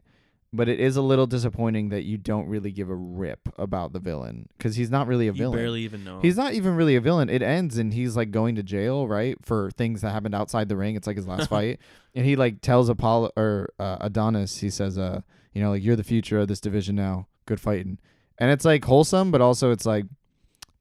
[0.51, 3.99] but it is a little disappointing that you don't really give a rip about the
[3.99, 5.57] villain because he's not really a you villain.
[5.59, 6.19] barely even know.
[6.21, 7.29] He's not even really a villain.
[7.29, 10.75] It ends and he's like going to jail, right, for things that happened outside the
[10.77, 10.95] ring.
[10.95, 11.79] It's like his last fight,
[12.15, 15.21] and he like tells Apollo or uh, Adonis, he says, "Uh,
[15.53, 17.27] you know, like you're the future of this division now.
[17.45, 17.99] Good fighting."
[18.39, 20.05] And it's like wholesome, but also it's like,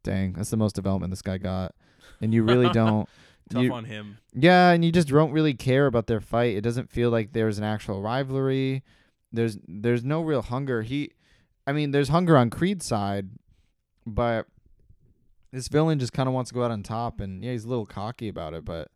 [0.05, 1.75] dang, that's the most development this guy got,
[2.21, 3.09] and you really don't.
[3.51, 4.19] tough you- on him.
[4.35, 6.57] Yeah, and you just don't really care about their fight.
[6.57, 8.85] It doesn't feel like there's an actual rivalry.
[9.33, 10.83] There's there's no real hunger.
[10.83, 11.13] He
[11.67, 13.29] I mean, there's hunger on Creed's side,
[14.07, 14.47] but
[15.53, 17.69] this villain just kind of wants to go out on top and yeah, he's a
[17.69, 18.89] little cocky about it, but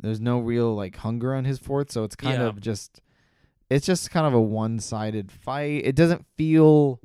[0.00, 2.46] there's no real like hunger on his fourth, so it's kind Yeah.
[2.48, 3.00] of just
[3.70, 5.82] it's just kind of a one-sided fight.
[5.84, 7.00] It doesn't feel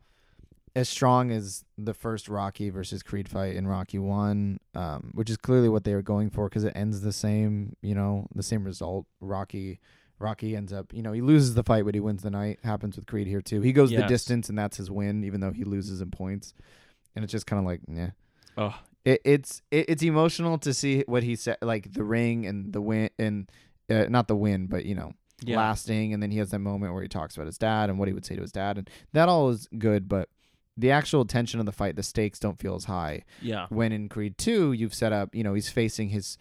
[0.76, 5.38] as strong as the first Rocky versus Creed fight in Rocky 1, um, which is
[5.38, 8.64] clearly what they were going for because it ends the same, you know, the same
[8.64, 9.06] result.
[9.20, 9.80] Rocky
[10.24, 12.60] Rocky ends up, you know, he loses the fight, but he wins the night.
[12.64, 13.62] Happens with Creed here too.
[13.62, 14.10] He goes the Yes.
[14.10, 16.54] distance, and that's his win, even though he loses in points.
[17.16, 18.12] And it's just kind of like, yeah.
[18.58, 18.74] Oh,
[19.06, 22.82] It, it's it, it's emotional to see what he said, like the ring and the
[22.82, 23.52] win, and
[23.90, 25.58] uh, not the win, but you know, yeah.
[25.58, 26.14] lasting.
[26.14, 28.14] And then he has that moment where he talks about his dad and what he
[28.14, 30.08] would say to his dad, and that all is good.
[30.08, 30.30] But
[30.78, 33.24] the actual tension of the fight, the stakes don't feel as high.
[33.42, 33.68] Yeah.
[33.70, 36.38] When in Creed Two, you've set up, you know, he's facing his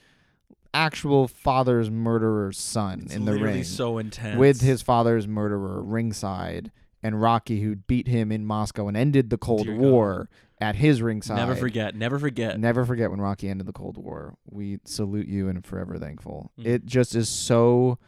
[0.74, 4.38] actual father's murderer's son It's in the ring so intense.
[4.38, 6.70] with his father's murderer ringside,
[7.02, 10.28] and Rocky who beat him in Moscow and ended the Cold Dear War
[10.60, 11.36] at his ringside.
[11.36, 11.94] Never forget.
[11.96, 12.58] Never forget.
[12.60, 14.34] Never forget when Rocky ended the Cold War.
[14.50, 16.52] We salute you and forever thankful.
[16.58, 16.66] Mhm.
[16.66, 17.98] It just is so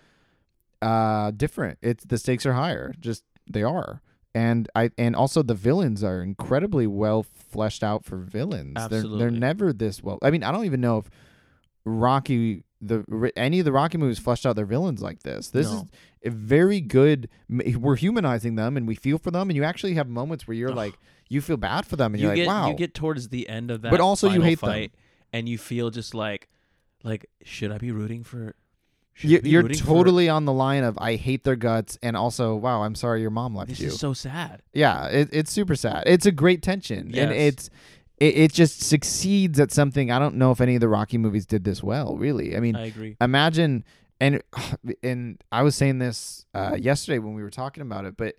[0.83, 1.79] uh different.
[1.83, 2.95] It's the stakes are higher.
[3.01, 4.01] Just they are.
[4.35, 8.75] And I and also the villains are incredibly well fleshed out for villains.
[8.89, 10.19] They're they're never this well.
[10.23, 11.11] I mean, I don't even know if
[11.85, 15.49] Rocky the any of the Rocky movies fleshed out their villains like this.
[15.49, 15.87] This is No.
[16.27, 17.29] a very good.
[17.49, 20.71] We're humanizing them and we feel for them, and you actually have moments where you're
[20.71, 20.77] Ugh.
[20.77, 20.95] like
[21.31, 22.69] you feel bad for them, and you you're get like, wow.
[22.69, 24.89] you get towards the end of that, But also you hate them.
[25.33, 26.49] and you feel just like,
[27.03, 28.55] like, should I be rooting for?
[29.19, 32.17] You, be you're rooting for- totally on the line of I hate their guts, and
[32.17, 33.89] also wow, I'm sorry your mom left This you.
[33.89, 34.63] is so sad.
[34.75, 36.03] yeah, it, it's super sad.
[36.07, 37.71] It's a great tension, and it's
[38.19, 40.11] it, it just succeeds at something.
[40.11, 42.17] I don't know if any of the Rocky movies did this well.
[42.17, 43.17] Really, I mean, I agree.
[43.21, 43.85] imagine
[44.21, 44.43] and
[45.03, 48.37] and I was saying this uh, yesterday when we were talking about it, but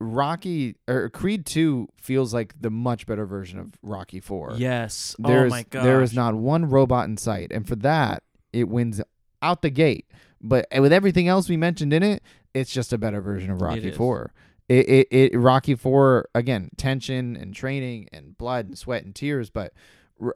[0.00, 4.54] Rocky or Creed Two feels like the much better version of Rocky Four.
[4.56, 5.16] Yes.
[5.18, 5.84] There's oh my god.
[5.84, 9.00] there is not one robot in sight, and for that it wins
[9.42, 10.06] out the gate.
[10.40, 12.22] But with everything else we mentioned in it,
[12.54, 13.90] it's just a better version of Rocky.
[13.90, 14.32] Four.
[14.68, 19.48] It, it it Rocky Four again tension and training and blood and sweat and tears,
[19.50, 19.72] but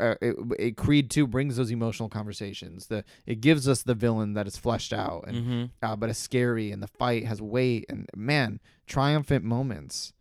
[0.01, 2.87] uh, it, it, Creed Two brings those emotional conversations.
[2.87, 5.65] The it gives us the villain that is fleshed out and Mm-hmm.
[5.85, 10.13] uh, but it's scary and the fight has weight and man triumphant moments.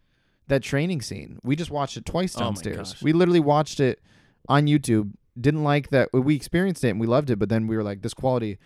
[0.48, 2.94] That training scene we just watched it twice Oh downstairs.
[2.94, 3.02] gosh.
[3.04, 4.02] we literally watched it
[4.50, 5.12] on YouTube.
[5.40, 8.02] Didn't like that we experienced it and we loved it, but then we were like,
[8.02, 8.58] this quality,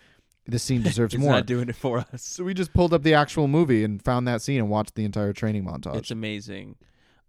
[0.46, 1.32] this scene deserves It's more.
[1.32, 2.22] not doing it for us.
[2.22, 5.04] so we just pulled up the actual movie and found that scene and watched the
[5.04, 5.96] entire training montage.
[5.96, 6.76] It's amazing.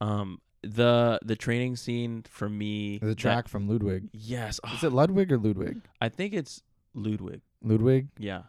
[0.02, 2.98] Um, the the training scene for me.
[3.00, 4.10] the that- track from Ludwig.
[4.14, 4.60] yes.
[4.74, 5.82] Is it Ludwig or Ludwig?
[6.02, 6.62] I think it's
[6.94, 7.42] Ludwig.
[7.64, 8.08] Ludwig.
[8.18, 8.44] Yeah.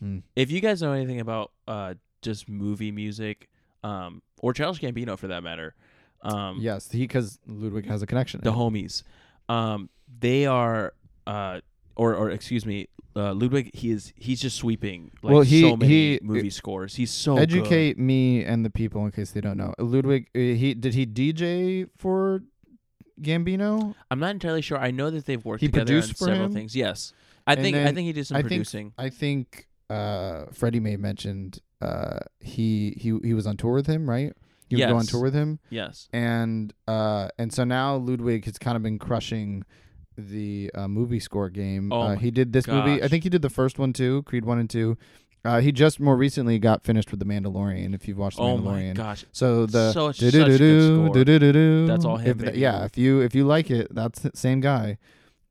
[0.00, 0.18] Hmm.
[0.36, 3.48] If you guys know anything about uh just movie music,
[3.82, 5.74] um, or Childish Gambino for that matter,
[6.22, 8.40] um, Yes, he because Ludwig has a connection.
[8.42, 9.02] the homies,
[9.48, 10.94] um, they are
[11.26, 11.60] uh,
[11.96, 13.70] or or excuse me, uh, Ludwig.
[13.74, 16.96] He is he's just sweeping like Well, he- so many he- movie scores.
[16.96, 17.42] He's so good.
[17.52, 19.72] Educate me and the people in case they don't know.
[19.78, 22.42] Ludwig, uh, he did he DJ for
[23.20, 23.94] Gambino?
[24.10, 24.78] I'm not entirely sure.
[24.78, 26.52] I know that they've worked He together on produced for several him?
[26.52, 26.74] things.
[26.74, 27.12] Yes,
[27.46, 28.92] I And think I think he did some I think- producing.
[28.98, 34.08] I think uh, Freddie May mentioned uh, he he he was on tour with him,
[34.08, 34.32] right?
[34.70, 36.08] You would go on tour with him, yes.
[36.12, 39.62] and uh, and so now Ludwig has kind of been crushing
[40.16, 41.92] the uh, movie score game.
[41.92, 43.02] Oh uh, he did this movie.
[43.02, 44.96] I think he did the first one too, Creed one and two.
[45.44, 47.94] Uh, he just more recently got finished with the Mandalorian.
[47.94, 49.26] If you've watched the Oh my gosh.
[49.32, 51.86] so the Such- such do-do-do-do, good score.
[51.86, 52.60] That's all him, If th- baby.
[52.60, 54.96] yeah, if you if you like it, that's the same guy.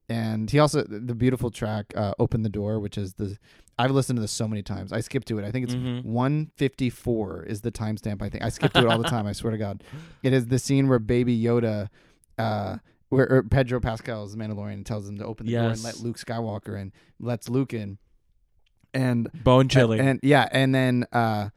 [0.09, 3.37] And he also the beautiful track uh, "Open the Door," which is the
[3.77, 4.91] I've listened to this so many times.
[4.91, 5.45] I skipped to it.
[5.45, 6.03] I think it's Mhm.
[6.05, 8.21] 154 is the timestamp.
[8.21, 9.25] I think I skip to it all the time.
[9.27, 9.83] I swear to God,
[10.21, 11.89] it is the scene where Baby Yoda,
[12.37, 12.77] uh,
[13.13, 15.99] where Pedro Pascal is the Mandalorian and tells him to open the door and let
[15.99, 17.97] Luke Skywalker in, lets Luke in,
[18.93, 19.99] and Bone chilling.
[19.99, 21.49] and yeah, and then uh,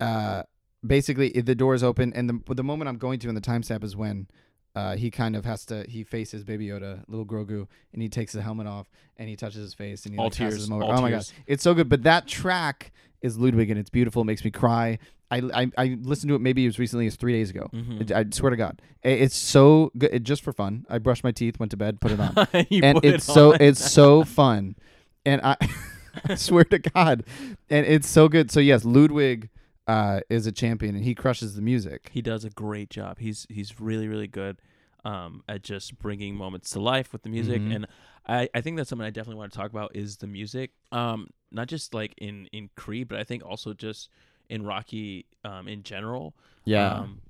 [0.00, 0.42] uh,
[0.86, 3.82] basically the door is open, and the the moment I'm going to in the timestamp
[3.84, 4.28] is when
[4.74, 8.32] uh, he kind of has to he faces Baby Yoda, little Grogu, and he takes
[8.32, 10.74] the helmet off and he touches his face and he All like, passes tears, him
[10.74, 10.84] over.
[10.84, 11.30] oh my tears.
[11.32, 11.88] god, it's so good.
[11.88, 12.92] But that track
[13.22, 14.22] is Ludwig, and it's beautiful.
[14.22, 14.98] It makes me cry.
[15.30, 17.68] I, I, I listened to it maybe as recently as three days ago.
[17.72, 18.12] Mhm.
[18.14, 20.10] I, I swear to God, I- it's so good.
[20.14, 20.86] It, just for fun.
[20.88, 23.52] I brushed my teeth, went to bed, put it on and put it it's so
[23.52, 24.76] it's so fun
[25.24, 25.56] and i
[26.28, 27.24] I swear to god
[27.68, 29.50] and it's so good so yes ludwig
[29.86, 33.18] uh is a champion and he crushes the music he does a great job.
[33.18, 34.58] He's he's really really good
[35.04, 37.74] um, at just bringing moments to life with the music, Mhm.
[37.76, 37.86] and
[38.26, 40.72] I, I think that's something I definitely want to talk about is the music.
[40.90, 44.08] Um, not just like in in Creed, but I think also just
[44.48, 46.34] in Rocky um, in general.
[46.74, 47.20] Um,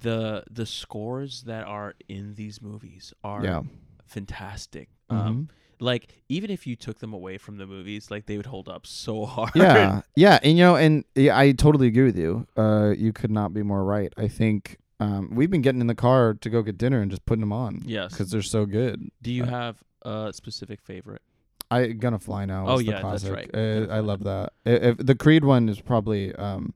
[0.00, 3.62] the the scores that are in these movies are yeah
[4.06, 4.88] fantastic.
[5.10, 5.16] Mhm.
[5.16, 5.48] Um,
[5.80, 8.86] like even if you took them away from the movies, like they would hold up
[8.86, 9.52] so hard.
[9.54, 13.30] yeah yeah and you know and yeah, i totally agree with you uh you could
[13.30, 16.62] not be more right i think um we've been getting in the car to go
[16.62, 18.10] get dinner and just putting them on yes.
[18.10, 21.22] because they're so good Do you uh, have a specific favorite?
[21.70, 22.66] I gonna fly now.
[22.66, 23.50] Oh, yeah, that's right.
[23.52, 24.52] Uh, I love that.
[24.64, 26.72] I- If the Creed one is probably um,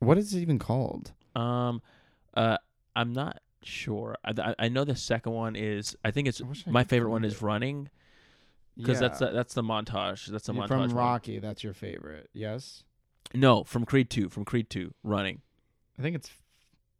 [0.00, 1.12] what is it even called?
[1.34, 1.80] Um,
[2.34, 2.58] uh,
[2.94, 4.16] I'm not sure.
[4.24, 5.96] I, I I know the second one is.
[6.04, 7.28] I think it's I I my favorite one it.
[7.28, 7.88] is running
[8.76, 10.26] because that's the, that's the montage.
[10.26, 10.90] That's the Yeah, montage from one.
[10.94, 11.38] Rocky.
[11.38, 12.28] That's your favorite.
[12.32, 12.84] Yes,
[13.34, 14.28] No, from Creed two.
[14.28, 15.40] From Creed two, running.
[15.98, 16.30] I think it's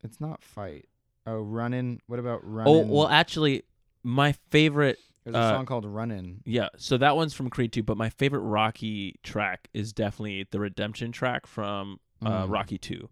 [0.03, 0.89] it's not fight.
[1.27, 2.01] Oh, running.
[2.07, 2.73] What about running?
[2.73, 3.65] Oh well, actually,
[4.03, 4.99] my favorite.
[5.33, 6.41] There's a uh, song called Running.
[6.45, 10.61] Yeah, so that one's from Creed two, but my favorite Rocky track is definitely the
[10.61, 12.51] redemption track from uh, Mm.
[12.51, 13.09] Rocky two.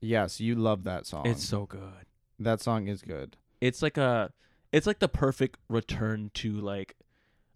[0.00, 1.26] Yes, you love that song.
[1.26, 2.06] It's so good.
[2.38, 3.36] that song is good.
[3.60, 4.32] It's like a,
[4.72, 6.96] it's like the perfect return to like,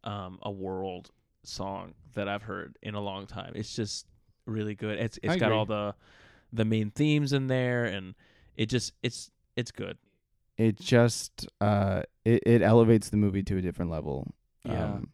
[0.05, 1.11] um, a world
[1.43, 3.53] song that I've heard in a long time.
[3.55, 4.07] It's just
[4.47, 4.99] really good.
[4.99, 5.57] It's it's I got agree.
[5.57, 5.95] all the,
[6.53, 8.15] the main themes in there, and
[8.57, 9.97] it just it's it's good.
[10.57, 14.33] It just uh, it it elevates the movie to a different level.
[14.65, 14.85] Yeah.
[14.85, 15.09] Um,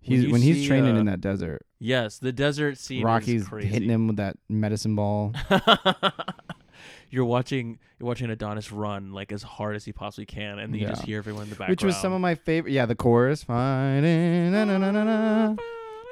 [0.00, 1.66] he's you when he's see, training uh, in that desert.
[1.78, 2.98] Yes, the desert scene.
[2.98, 3.68] is Rocky's crazy.
[3.68, 5.32] hitting him with that medicine ball.
[7.10, 10.80] you're watching you're watching Adonis run like as hard as he possibly can, and then
[10.80, 11.70] you just hear everyone in the background.
[11.70, 12.72] which was some of my favorite.
[12.72, 13.42] Yeah, the chorus.
[13.42, 14.52] Fighting.
[14.52, 15.56] Na, na, na, na, na.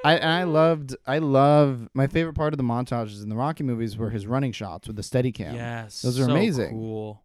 [0.04, 0.96] I and I loved.
[1.06, 4.52] I love my favorite part of the montages in the Rocky movies were his running
[4.52, 6.70] shots with the Steadicam, yes, Those are so amazing.
[6.70, 7.21] Cool.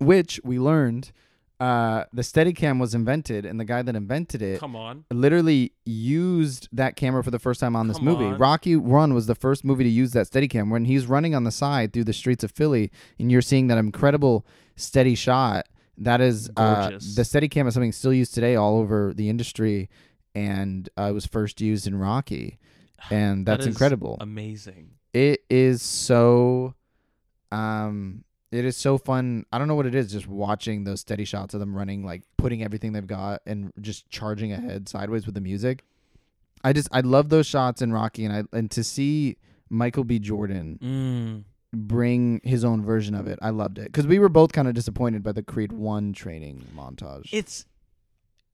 [0.00, 1.12] Which we learned.
[1.60, 5.04] Uh, the Steadicam was invented, and the guy that invented it Come on.
[5.10, 8.26] literally used that camera for the first time on this Come movie.
[8.26, 8.38] on.
[8.38, 11.50] Rocky One was the first movie to use that Steadicam when he's running on the
[11.50, 15.66] side through the streets of Philly, and you're seeing that incredible steady shot.
[15.96, 17.16] That is uh, Gorgeous.
[17.16, 19.90] the Steadicam is something still used today all over the industry,
[20.36, 22.60] and uh, it was first used in Rocky,
[23.10, 24.16] and That that's is incredible.
[24.20, 24.90] Amazing.
[25.12, 26.74] it is so,
[27.50, 29.44] um, it is so fun.
[29.52, 32.22] I don't know what it is, just watching those steady shots of them running, like
[32.36, 35.84] putting everything they've got and just charging ahead sideways with the music.
[36.64, 39.36] I just I love those shots in Rocky, and I and to see
[39.70, 40.18] Michael B.
[40.18, 41.44] Jordan Mm.
[41.78, 44.74] bring his own version of it, I loved it because we were both kind of
[44.74, 47.28] disappointed by the Creed One training montage.
[47.32, 47.66] It's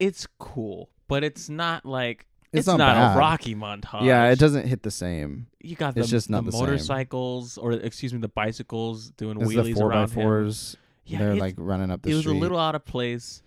[0.00, 4.05] it's cool, but it's not like It's it's, not not, a Rocky montage.
[4.05, 5.47] yeah, it doesn't hit the same.
[5.61, 6.67] You got the, it's just not the the same.
[6.67, 10.14] motorcycles, or excuse me, the bicycles doing It's wheelies the four by around him.
[10.23, 10.77] fours.
[11.07, 12.12] Yeah, They're like running up the street.
[12.12, 13.43] it was a little out of place.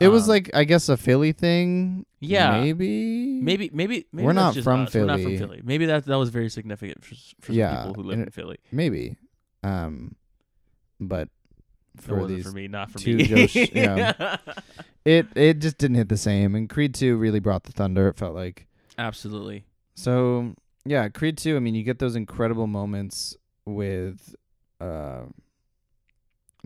[0.00, 2.04] It was Um, like I guess a Philly thing.
[2.20, 2.60] Yeah.
[2.60, 3.40] maybe.
[3.40, 4.94] maybe maybe maybe We're not from us.
[4.94, 5.38] We're not from Philly.
[5.38, 5.60] Philly.
[5.64, 8.58] Maybe that that was very significant for, for some Yeah, people who live in Philly.
[8.72, 9.16] maybe.
[9.62, 10.16] Um,
[11.00, 11.28] but
[12.00, 13.24] for wasn't these, for me, not for two me.
[13.24, 14.36] Josh- yeah.
[15.04, 16.54] it it just didn't hit the same.
[16.54, 18.08] And Creed Two really brought the thunder.
[18.08, 18.66] It felt like
[18.98, 19.64] Absolutely.
[19.94, 20.54] so.
[20.88, 21.56] Yeah, Creed Two.
[21.56, 24.36] I mean, you get those incredible moments with,
[24.80, 25.22] uh,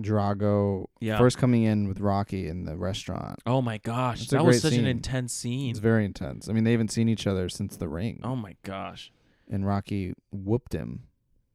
[0.01, 1.19] Drago Yeah.
[1.19, 3.39] first coming in with Rocky in the restaurant.
[3.45, 4.81] Oh my gosh, It's that was such scene.
[4.81, 5.71] an intense scene.
[5.71, 6.49] It's very intense.
[6.49, 9.13] I mean, they haven't seen each other since the ring, Oh my gosh,
[9.51, 11.05] and Rocky whooped him.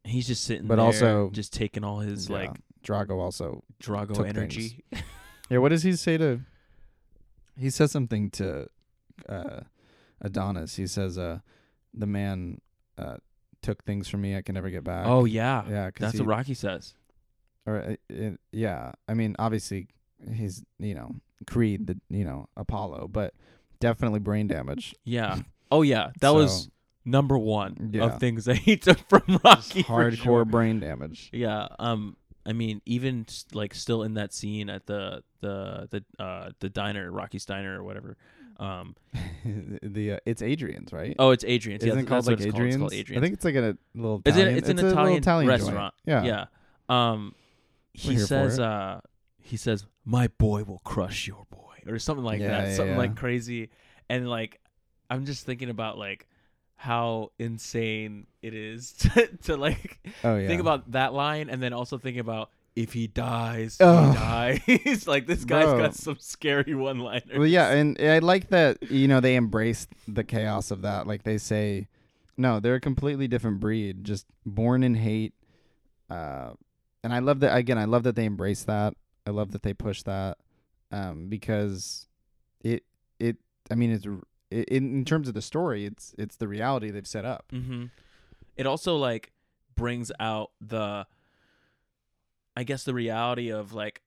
[0.04, 2.36] he's just sitting But there, also- just taking all his Yeah.
[2.36, 4.84] like Drago also Drago took energy.
[5.48, 6.40] Yeah, what does he say to?
[7.56, 8.68] He says something to
[9.28, 9.60] uh,
[10.20, 10.74] Adonis.
[10.74, 11.38] He says, uh,
[11.94, 12.60] "The man
[12.98, 13.18] uh,
[13.62, 16.26] took things from me I can never get back." oh yeah, yeah, that's he, what
[16.28, 16.94] Rocky says.
[17.64, 19.86] Or uh, it, yeah, I mean, obviously,
[20.34, 21.14] he's you know
[21.46, 23.32] Creed, the you know Apollo, but
[23.78, 24.94] definitely brain damage.
[25.04, 25.38] Yeah.
[25.70, 26.70] Oh yeah, that So, was
[27.04, 28.04] number one Yeah.
[28.06, 29.84] of things that he took from Rocky.
[29.84, 30.44] hardcore sure.
[30.44, 31.30] brain damage.
[31.32, 31.68] Yeah.
[31.78, 32.16] Um.
[32.46, 37.10] I mean, even like still in that scene at the the the uh the diner,
[37.10, 38.16] Rocky's diner or whatever.
[38.58, 38.96] Um.
[39.82, 41.14] the uh, it's Adrian's, right?
[41.18, 41.84] Oh, it's Adrian's.
[41.84, 42.54] Isn't yeah, it called like it's called.
[42.54, 42.76] It's Adrian's?
[42.78, 43.20] called Adrian's.
[43.20, 44.22] I think it's like a little.
[44.24, 45.60] It's an- Italian, it's an a little Italian Italian joint.
[45.62, 45.94] restaurant.
[46.06, 46.24] Yeah.
[46.24, 46.44] Yeah.
[46.88, 47.34] Um,
[47.92, 49.02] he says, uh,
[49.42, 52.68] he says, "My boy will crush your boy," or something like Yeah, that.
[52.68, 52.98] yeah, something yeah.
[52.98, 53.68] like crazy,
[54.08, 54.58] and like,
[55.10, 56.26] I'm just thinking about like
[56.76, 60.46] how insane it is to, to like Oh yeah.
[60.46, 64.12] think about that line, and then also think about if he dies, Ugh.
[64.66, 65.06] he dies.
[65.06, 65.78] like this guy's Bro.
[65.78, 67.38] got some scary one-liners.
[67.38, 71.06] Well, yeah, and I like that you know they embrace the chaos of that.
[71.06, 71.88] Like they say,
[72.36, 75.32] no, they're a completely different breed, just born in hate.
[76.10, 76.50] Uh,
[77.02, 77.78] and I love that again.
[77.78, 78.94] I love that they embrace that.
[79.26, 80.36] I love that they push that,
[80.92, 82.06] um, because
[82.60, 82.84] it
[83.18, 83.36] it.
[83.70, 84.06] I mean, it's
[84.50, 87.46] in in terms of the story, it's it's the reality they've set up.
[87.52, 87.86] Mm-hmm.
[88.56, 89.32] It also like
[89.74, 91.06] brings out the,
[92.56, 94.00] I guess the reality of like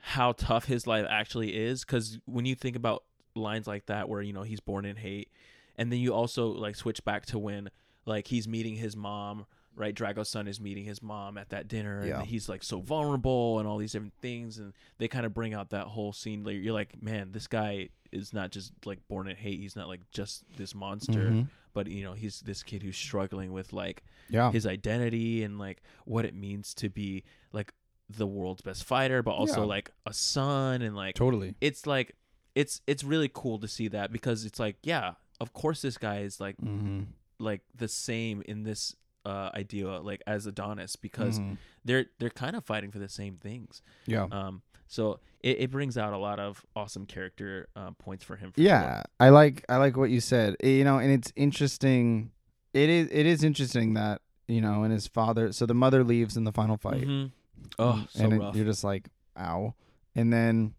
[0.00, 1.84] how tough his life actually is.
[1.84, 5.30] Because when you think about lines like that, where you know he's born in hate,
[5.76, 7.70] and then you also like switch back to when
[8.06, 9.46] like he's meeting his mom
[9.78, 9.94] right?
[9.94, 12.18] Drago's son is meeting his mom at that dinner, Yeah.
[12.20, 15.54] and he's like so vulnerable and all these different things, and they kind of bring
[15.54, 16.44] out that whole scene.
[16.44, 19.60] Like you're like, man, this guy is not just like born in hate.
[19.60, 21.48] He's not like just this monster, Mhm.
[21.74, 24.50] but you know, he's this kid who's struggling with like Yeah.
[24.50, 27.72] his identity and like what it means to be like
[28.10, 29.66] the world's best fighter, but also Yeah.
[29.66, 31.54] like a son and like totally.
[31.60, 32.16] it's like
[32.54, 36.20] it's it's really cool to see that because it's like yeah, of course this guy
[36.20, 37.02] is like Mm-hmm.
[37.38, 38.96] like the same in this
[39.26, 41.56] uh idea like as Adonis because Mhm.
[41.84, 43.82] they're they're kind of fighting for the same things.
[44.06, 44.26] Yeah.
[44.30, 48.52] Um so it, it brings out a lot of awesome character uh, points for him.
[48.52, 50.56] For Yeah, I like I like what you said.
[50.60, 52.30] Eh, You know, and it's interesting.
[52.72, 55.52] It is it is interesting that you know, and his father.
[55.52, 57.04] So the mother leaves in the final fight.
[57.06, 57.32] Mhm.
[57.78, 58.56] Oh, so and it- rough.
[58.56, 59.74] you're just like, ow.
[60.16, 60.74] And then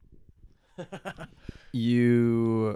[1.71, 2.75] you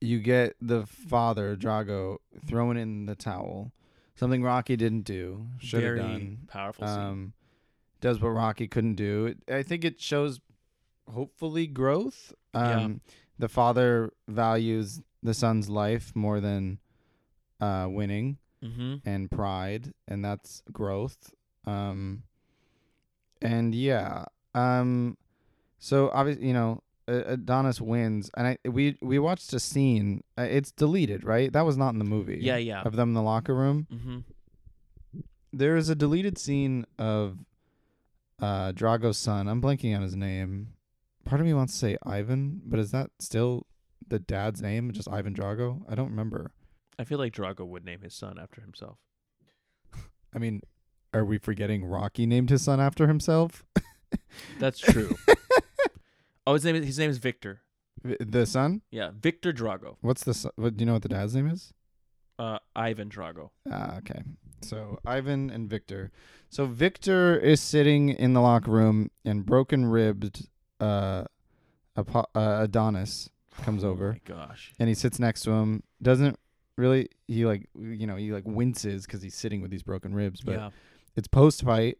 [0.00, 3.72] you get the father Drago throwing in the towel.
[4.20, 5.46] Something Rocky didn't do.
[5.60, 6.38] Should have Very done.
[6.46, 6.98] powerful scene.
[6.98, 7.32] Um,
[8.02, 9.24] does what Rocky couldn't do.
[9.24, 10.40] It, I think it shows,
[11.10, 12.34] hopefully, growth.
[12.52, 13.00] Um,
[13.38, 16.80] The father values the son's life more than
[17.62, 18.96] uh, winning mm-hmm.
[19.06, 21.32] and pride, and that's growth.
[21.64, 22.24] Um,
[23.40, 25.16] and yeah, um,
[25.78, 30.22] so obviously, you know, Adonis wins, and I we we watched a scene.
[30.38, 31.52] Uh, it's deleted, right?
[31.52, 32.38] That was not in the movie.
[32.40, 32.82] Yeah, yeah.
[32.82, 34.18] Of them in the locker room Mm-hmm.
[35.52, 37.38] there is a deleted scene of
[38.40, 39.48] uh Drago's son.
[39.48, 40.74] I'm blanking on his name.
[41.24, 43.66] Part of me wants to say Ivan, but is that still
[44.08, 44.92] the dad's name?
[44.92, 45.82] Just Ivan Drago?
[45.88, 46.52] I don't remember.
[46.98, 48.98] I feel like Drago would name his son after himself.
[50.34, 50.60] I mean,
[51.12, 53.64] are we forgetting Rocky named his son after himself?
[54.58, 55.14] That's true.
[56.50, 57.60] oh, his name is his name is Victor.
[58.04, 58.82] V- the son?
[58.90, 59.96] Yeah, Victor Drago.
[60.00, 60.52] What's the son?
[60.56, 61.72] What do you know what the dad's name is?
[62.38, 63.50] Uh, Ivan Drago.
[63.70, 64.22] Ah, okay.
[64.62, 66.10] So Ivan and Victor.
[66.48, 70.48] So Victor is sitting in the locker room and broken ribbed
[70.80, 71.24] uh,
[71.96, 73.28] Apo- uh Adonis
[73.62, 74.12] comes Oh over.
[74.12, 74.72] my gosh.
[74.78, 75.82] and he sits next to him.
[76.00, 76.38] Doesn't
[76.76, 80.40] really he like you know he like winces because he's sitting with these broken ribs.
[80.40, 80.70] But yeah.
[81.16, 81.98] it's post fight,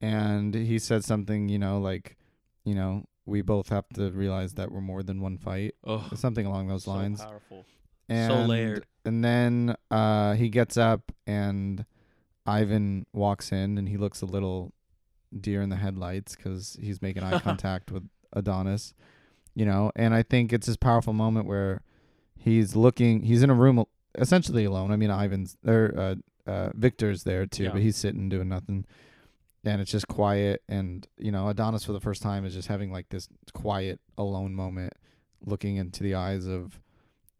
[0.00, 2.16] and he said something you know like
[2.64, 6.44] you know we both have to realize that we're more than one fight, Oh, something
[6.46, 7.20] along those so lines.
[7.22, 7.64] powerful.
[8.08, 8.84] And, layered.
[9.04, 11.84] And then uh, he gets up and
[12.46, 14.72] Ivan walks in and he looks a little
[15.38, 18.92] deer in the headlights because he's making eye contact with Adonis,
[19.54, 19.92] you know.
[19.96, 21.82] And I think it's this powerful moment where
[22.36, 23.84] he's looking, he's in a room
[24.18, 24.90] essentially alone.
[24.90, 25.94] I mean, Ivan's there.
[25.96, 26.14] uh,
[26.50, 27.70] uh, Victor's there too, Yeah.
[27.70, 28.84] but he's sitting doing nothing.
[29.64, 32.90] And it's just quiet, and you know, Adonis for the first time is just having
[32.90, 34.92] like this quiet, alone moment,
[35.46, 36.80] looking into the eyes of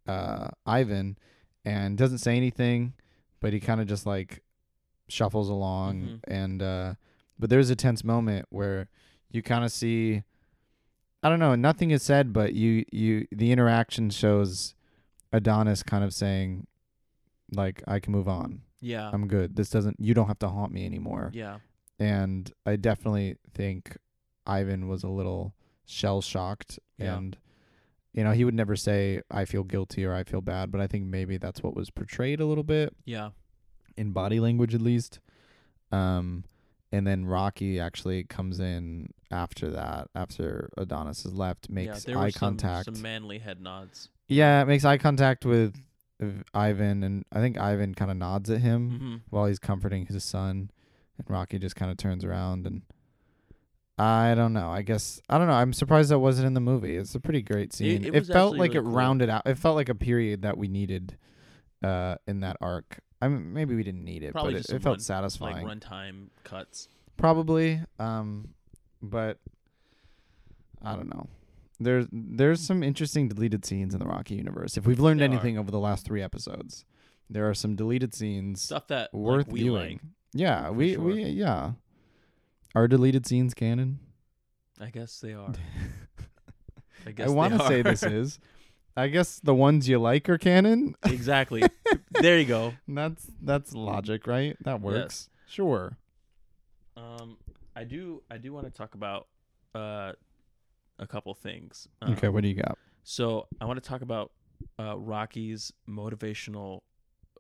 [0.07, 1.19] uh, Ivan
[1.65, 2.93] and doesn't say anything,
[3.41, 4.43] but he kind of just like
[5.09, 6.21] shuffles along Mhm.
[6.29, 6.95] and uh
[7.39, 8.89] but there's a tense moment where
[9.31, 10.23] you kind of see
[11.23, 14.75] I don't know, nothing is said but you you the interaction shows
[15.33, 16.67] Adonis kind of saying
[17.53, 18.63] like I can move on.
[18.81, 19.11] Yeah.
[19.13, 19.57] I'm good.
[19.57, 21.31] This doesn't you don't have to haunt me anymore.
[21.35, 21.59] yeah.
[22.03, 23.97] And I definitely think
[24.47, 25.55] Ivan was a little
[25.87, 27.17] shell shocked Yeah.
[27.17, 27.37] and
[28.15, 30.87] you know, he would never say I feel guilty or I feel bad, but I
[30.87, 33.31] think maybe that's what was portrayed a little bit Yeah.
[33.97, 35.21] in body language at least.
[35.91, 36.45] Um
[36.95, 41.75] and then Rocky actually comes in after that, after Adonis has left, yeah.
[41.75, 42.85] makes There eye some, contact.
[42.85, 44.11] some manly head nods.
[44.29, 45.75] yeah, makes eye contact with
[46.21, 49.15] with Ivan and I think Ivan kind of nods at him Mm-hmm.
[49.31, 50.71] while he's comforting his son,
[51.19, 52.83] and Rocky just kind of turns around and
[53.99, 54.71] I don't know.
[54.71, 55.53] I guess I don't know.
[55.53, 56.97] I'm surprised that wasn't in the movie.
[56.97, 58.05] It's a pretty great scene.
[58.05, 58.93] it It, was felt like really it cool.
[58.93, 59.43] rounded out.
[59.47, 61.17] It felt like a period that we needed
[61.85, 63.01] uh, in that arc.
[63.21, 65.67] I mean, maybe we didn't need it, Probably but it, it felt run- satisfying.
[65.67, 66.89] Like runtime cuts.
[67.17, 68.49] Probably, um,
[69.03, 69.39] but
[70.83, 71.29] I don't know.
[71.79, 74.77] There's there's some interesting deleted scenes in the Rocky universe.
[74.77, 75.33] If we've learned There are.
[75.33, 76.85] anything over the last three episodes,
[77.29, 79.91] there are some deleted scenes Stuff that like, worth we viewing.
[79.93, 80.01] like.
[80.35, 81.03] Yeah, we sure.
[81.03, 81.73] we yeah.
[82.75, 83.99] Are deleted scenes canon?
[84.81, 85.53] I guess they are.
[87.07, 88.39] I guess I want to say this is.
[88.97, 90.95] I guess the ones you like are canon.
[91.05, 91.63] exactly.
[92.21, 92.75] there you go.
[92.89, 94.57] that's that's logic, right?
[94.65, 95.29] That works.
[95.49, 95.97] Sure.
[96.97, 97.39] Um,
[97.75, 98.23] I do.
[98.31, 99.29] I do want to talk about
[99.75, 100.13] uh,
[100.99, 101.89] a couple things.
[102.01, 102.79] Um, okay, what do you got?
[103.03, 104.33] So I want to talk about
[104.79, 106.81] uh, Rocky's motivational,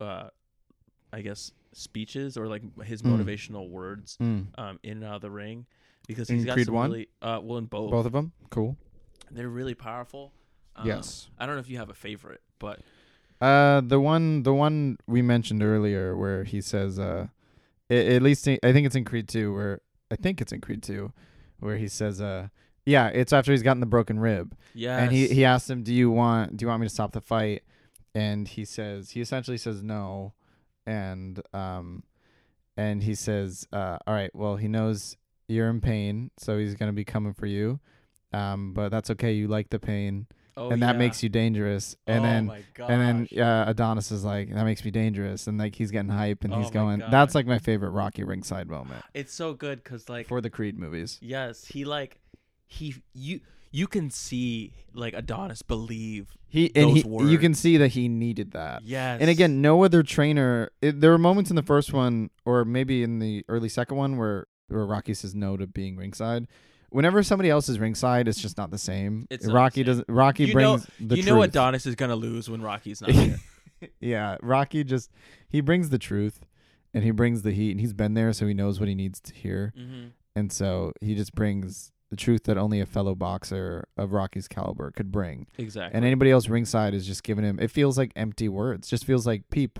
[0.00, 0.28] uh,
[1.12, 3.16] I guess, speeches or like his Mm.
[3.18, 4.46] motivational words Mm.
[4.58, 5.66] um, in and out of the ring
[6.06, 6.90] because In he's got Creed some one?
[6.90, 7.90] really uh, well in both.
[7.90, 8.32] Both of them?
[8.50, 8.76] Cool.
[9.30, 10.32] They're really powerful.
[10.76, 11.28] Um, yes.
[11.38, 12.80] I don't know if you have a favorite, but
[13.40, 17.26] Uh, the one, the one we mentioned earlier, where he says, "Uh,
[17.90, 20.60] a- at least in- I think it's in Creed 2 where I think it's in
[20.60, 21.12] Creed 2
[21.58, 22.48] where he says uh
[22.84, 24.56] yeah, it's after he's gotten the broken rib.
[24.74, 25.00] Yes.
[25.02, 27.20] And he he asks him, "Do you want do you want me to stop the
[27.20, 27.62] fight?"
[28.14, 30.34] And he says he essentially says no.
[30.86, 32.04] And um
[32.76, 35.16] and he says, uh, all right, well, he knows
[35.46, 37.80] you're in pain, so he's going to be coming for you.
[38.32, 39.32] Um but that's okay.
[39.32, 40.26] You like the pain
[40.56, 40.98] oh, and that yeah.
[40.98, 41.96] makes you dangerous.
[42.06, 45.74] And oh then and then uh, Adonis is like, that makes me dangerous, and like
[45.74, 47.00] he's getting hype and Oh he's going.
[47.00, 47.10] God.
[47.10, 50.78] That's like my favorite Rocky ringside moment it's so good because like for the Creed
[50.78, 51.18] movies.
[51.20, 52.18] yes, he like
[52.72, 57.76] he you you can see like Adonis believe He and Those he, you can see
[57.78, 58.82] that he needed that.
[58.82, 59.20] yes.
[59.20, 60.70] And again, no other trainer.
[60.82, 64.16] It, there were moments in the first one, or maybe in the early second one,
[64.18, 66.46] where where Rocky says no to being ringside.
[66.90, 69.26] Whenever somebody else is ringside, it's just not the same.
[69.30, 69.84] It's Rocky same.
[69.86, 70.08] doesn't.
[70.10, 71.34] Rocky You know- brings the you truth.
[71.34, 73.40] know Adonis is gonna lose when Rocky's not here.
[74.00, 75.10] yeah, Rocky just
[75.48, 76.40] he brings the truth,
[76.92, 79.20] and he brings the heat, and he's been there, so he knows what he needs
[79.20, 79.72] to hear.
[79.78, 80.08] mm-hmm.
[80.36, 84.90] and so he just brings the truth that only a fellow boxer of Rocky's caliber
[84.90, 85.46] could bring.
[85.56, 85.96] Exactly.
[85.96, 87.58] And anybody else ringside is just giving him.
[87.58, 88.86] It feels like empty words.
[88.86, 89.78] Just feels like peep.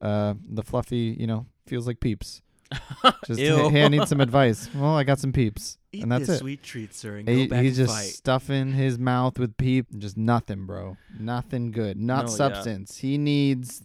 [0.00, 2.42] Uh, the fluffy, you know, feels like peeps.
[3.26, 4.68] Just hey, I need some advice.
[4.74, 6.38] Well, I got some peeps, Eat and that's it.
[6.38, 8.06] sweet treat, sir, and He- he's and just fight.
[8.06, 9.86] stuffing his mouth with peep.
[9.98, 10.96] Just nothing, bro.
[11.18, 11.96] Nothing good.
[11.98, 12.36] Not No, yeah.
[12.36, 12.98] substance.
[12.98, 13.82] He needs.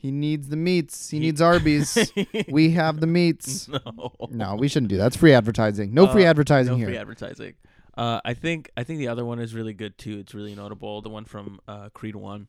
[0.00, 1.10] He needs the meats.
[1.10, 2.12] He, needs Arby's.
[2.48, 3.68] we have the meats.
[3.68, 4.12] no.
[4.30, 5.08] No, we shouldn't do that.
[5.08, 5.92] It's free advertising.
[5.92, 6.86] No free Uh, advertising no here.
[6.86, 7.54] free advertising.
[7.96, 10.18] Uh, I think I think the other one is really good too.
[10.20, 11.02] It's really notable.
[11.02, 12.46] The one from uh, Creed One,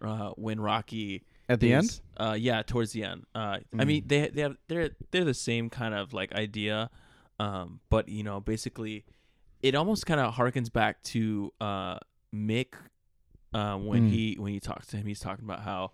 [0.00, 2.28] uh, when Rocky At the is- end.
[2.30, 3.24] Uh, yeah, towards the end.
[3.34, 6.90] Uh, I mean they they have they're they're the same kind of like idea,
[7.40, 9.04] um, but you know basically,
[9.62, 11.98] it almost kind of harkens back to uh
[12.32, 12.74] Mick,
[13.52, 14.10] uh, when Mm.
[14.12, 15.90] he when he talks to him, he's talking about how,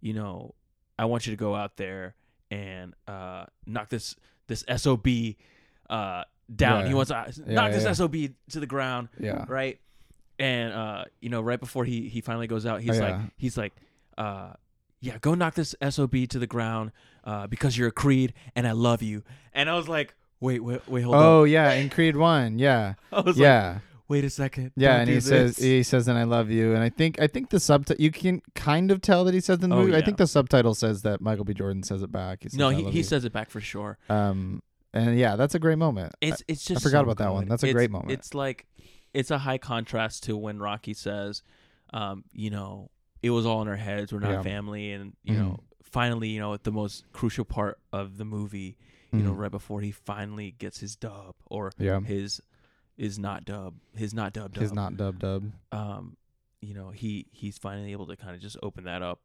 [0.00, 0.54] you know,
[0.98, 2.14] I want you to go out there
[2.50, 5.06] and uh knock this this sob
[5.90, 6.24] uh
[6.54, 6.86] down.
[6.86, 7.92] He wants to uh, Yeah, knock this yeah.
[7.92, 9.44] sob to the ground Yeah.
[9.48, 9.78] right?
[10.38, 13.56] And uh, you know, right before he he finally goes out, he's Oh, like, he's
[13.58, 13.72] like,
[14.16, 14.52] uh,
[15.00, 16.92] yeah, go knock this sob to the ground,
[17.24, 19.22] uh, because you're a Creed and I love you.
[19.52, 21.50] And I was like, wait, wait, wait, hold Oh on.
[21.50, 23.78] yeah, in Creed One, yeah, I was like, yeah,
[24.08, 24.72] wait a second.
[24.76, 27.50] yeah, and he says he says, "And I love you." And I think I think
[27.50, 29.96] the subtitle you can kind of tell that he says in the Oh, movie.
[29.96, 31.54] I think the subtitle says that Michael B.
[31.54, 32.42] Jordan says it back.
[32.42, 33.98] He says, no, he, he you." says it back for sure.
[34.08, 36.14] Um, and yeah, that's a great moment.
[36.20, 37.46] It's it's just I forgot so about that one.
[37.48, 38.12] That's a It's- great moment.
[38.12, 38.66] It's like
[39.14, 41.42] it's a high contrast to when Rocky says,
[41.92, 42.90] um, you know,
[43.22, 44.12] it was all in our heads.
[44.12, 44.42] We're not Yeah.
[44.42, 45.38] family, and you Mhm.
[45.38, 48.76] know, finally, you know, the most crucial part of the movie,
[49.12, 49.38] you know, Mhm.
[49.38, 52.40] right before he finally gets his dub or yeah, his
[52.98, 54.62] is not dub, his not dub dub.
[54.62, 55.52] he's not dub dub.
[55.72, 56.16] Um,
[56.60, 59.20] you know, he he's finally able to kind of just open that up.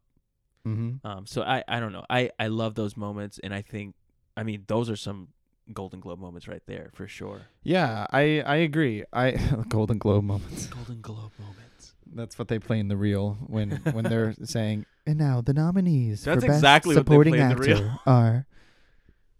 [0.66, 1.06] Mm-hmm.
[1.06, 2.04] Um, so I I don't know.
[2.08, 3.94] I I love those moments, and I think,
[4.36, 5.28] I mean, those are some
[5.72, 7.42] Golden Globe moments right there for sure.
[7.62, 9.04] Yeah, I I agree.
[9.12, 9.32] I
[9.68, 10.66] Golden Globe moments.
[10.66, 11.94] Golden Globe moments.
[12.14, 14.86] That's what they play in the reel when when they're saying.
[15.06, 17.82] And now the nominees That's for best exactly what they supporting play in the actor
[17.82, 18.46] reel." are.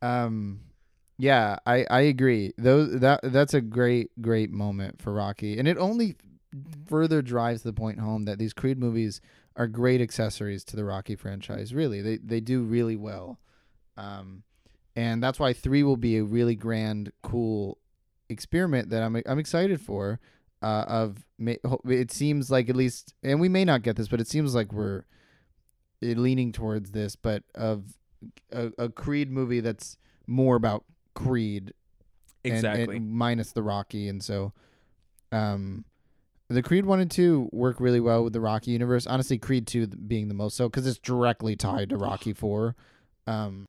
[0.03, 0.61] Um,
[1.19, 2.53] yeah, I I agree.
[2.59, 6.17] Those that that's a great great moment for Rocky, and it only
[6.87, 9.21] further drives the point home that these Creed movies
[9.57, 11.73] are great accessories to the Rocky franchise.
[11.75, 13.39] Really, they they do really well.
[13.97, 14.43] Um,
[14.97, 17.79] and that's why three will be a really grand, cool
[18.29, 20.21] experiment that I'm I'm excited for.
[20.63, 24.27] Uh, of it seems like at least, and we may not get this, but it
[24.27, 25.05] seems like we're
[26.03, 27.99] uh, leaning towards this, but of
[28.51, 30.85] a, a Creed movie that's more about
[31.15, 31.73] Creed
[32.45, 32.97] and- Exactly.
[32.97, 34.53] and minus the Rocky, and so,
[35.33, 35.85] um,
[36.49, 39.07] the Creed one and two work really well with the Rocky universe.
[39.07, 42.77] Honestly, Creed two being the most so because it's directly tied to Rocky four.
[43.27, 43.67] Um,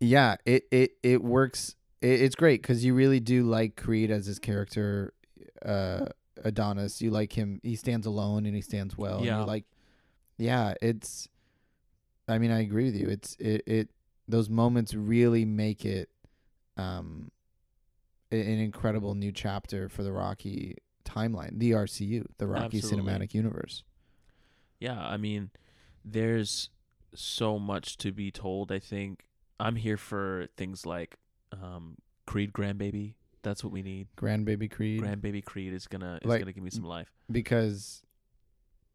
[0.00, 1.74] yeah, it it it works.
[2.00, 5.12] It, it's great because you really do like Creed as his character,
[5.64, 6.06] uh,
[6.42, 7.02] Adonis.
[7.02, 7.60] You like him.
[7.62, 9.18] He stands alone and he stands well.
[9.18, 9.44] and Yeah.
[9.44, 9.64] like,
[10.38, 11.28] yeah, it's.
[12.28, 13.08] I mean, I agree with you.
[13.08, 13.90] It's it it
[14.26, 16.08] those moments really make it,
[16.76, 17.30] um,
[18.30, 23.10] an incredible new chapter for the Rocky timeline, the RCU, the Rocky Absolutely.
[23.12, 23.82] Cinematic Universe.
[24.80, 25.50] yeah, I mean,
[26.04, 26.70] there's
[27.14, 28.70] so much to be told.
[28.72, 29.24] I think
[29.58, 31.16] I'm here for things like
[31.52, 31.96] um,
[32.26, 33.14] Creed Grandbaby.
[33.42, 34.08] That's what we need.
[34.16, 37.12] Grandbaby Creed, Grandbaby Creed is gonna is Like- gonna give me some life.
[37.30, 38.02] because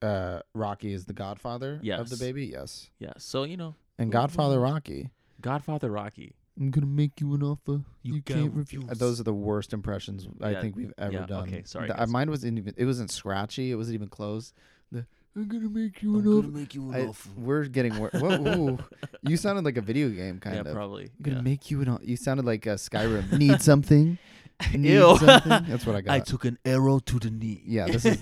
[0.02, 2.48] uh Rocky is the godfather of the baby.
[2.48, 2.90] Yes.
[3.00, 3.24] Yes.
[3.24, 5.10] So you know, And Godfather Rocky.
[5.40, 6.36] Godfather Rocky.
[6.60, 8.84] I'm gonna make you an offer You can't can't refuse.
[8.84, 9.00] refuse.
[9.00, 11.48] Those are the worst impressions I Yeah, think we've ever yeah, done.
[11.48, 12.10] okay, sorry, The- uh, guys.
[12.10, 12.74] mine wasn't even.
[12.78, 13.72] It wasn't scratchy.
[13.72, 14.54] It wasn't even close.
[14.92, 16.48] The I'm gonna make you an offer.
[16.50, 18.78] make you I, we're getting wor- Whoa, ooh.
[19.24, 20.74] You sounded like a video game kind yeah, of.
[20.74, 21.06] probably.
[21.06, 21.42] I'm gonna yeah.
[21.42, 21.88] make you an.
[21.90, 23.32] o- You sounded like a Skyrim.
[23.38, 24.18] Need something?
[24.74, 25.18] Need Ew.
[25.18, 25.64] something?
[25.70, 26.14] That's what I got.
[26.14, 27.64] I took an arrow to the knee.
[27.66, 28.22] yeah, this is.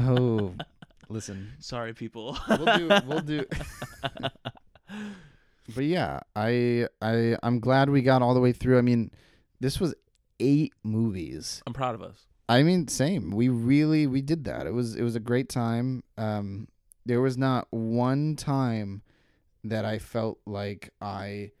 [0.00, 0.54] Oh,
[1.08, 1.52] listen.
[1.60, 2.36] Sorry, people.
[2.48, 2.88] We'll do.
[3.06, 3.44] We'll do.
[5.74, 8.78] But yeah, I I I'm glad we got all the way through.
[8.78, 9.10] I mean,
[9.60, 9.94] this was
[10.40, 11.62] eight movies.
[11.66, 12.26] I'm proud of us.
[12.48, 13.30] I mean, same.
[13.30, 14.66] We really we did that.
[14.66, 16.02] It was it was a great time.
[16.18, 16.68] Um,
[17.06, 19.02] there was not one time
[19.64, 21.52] that I felt like I,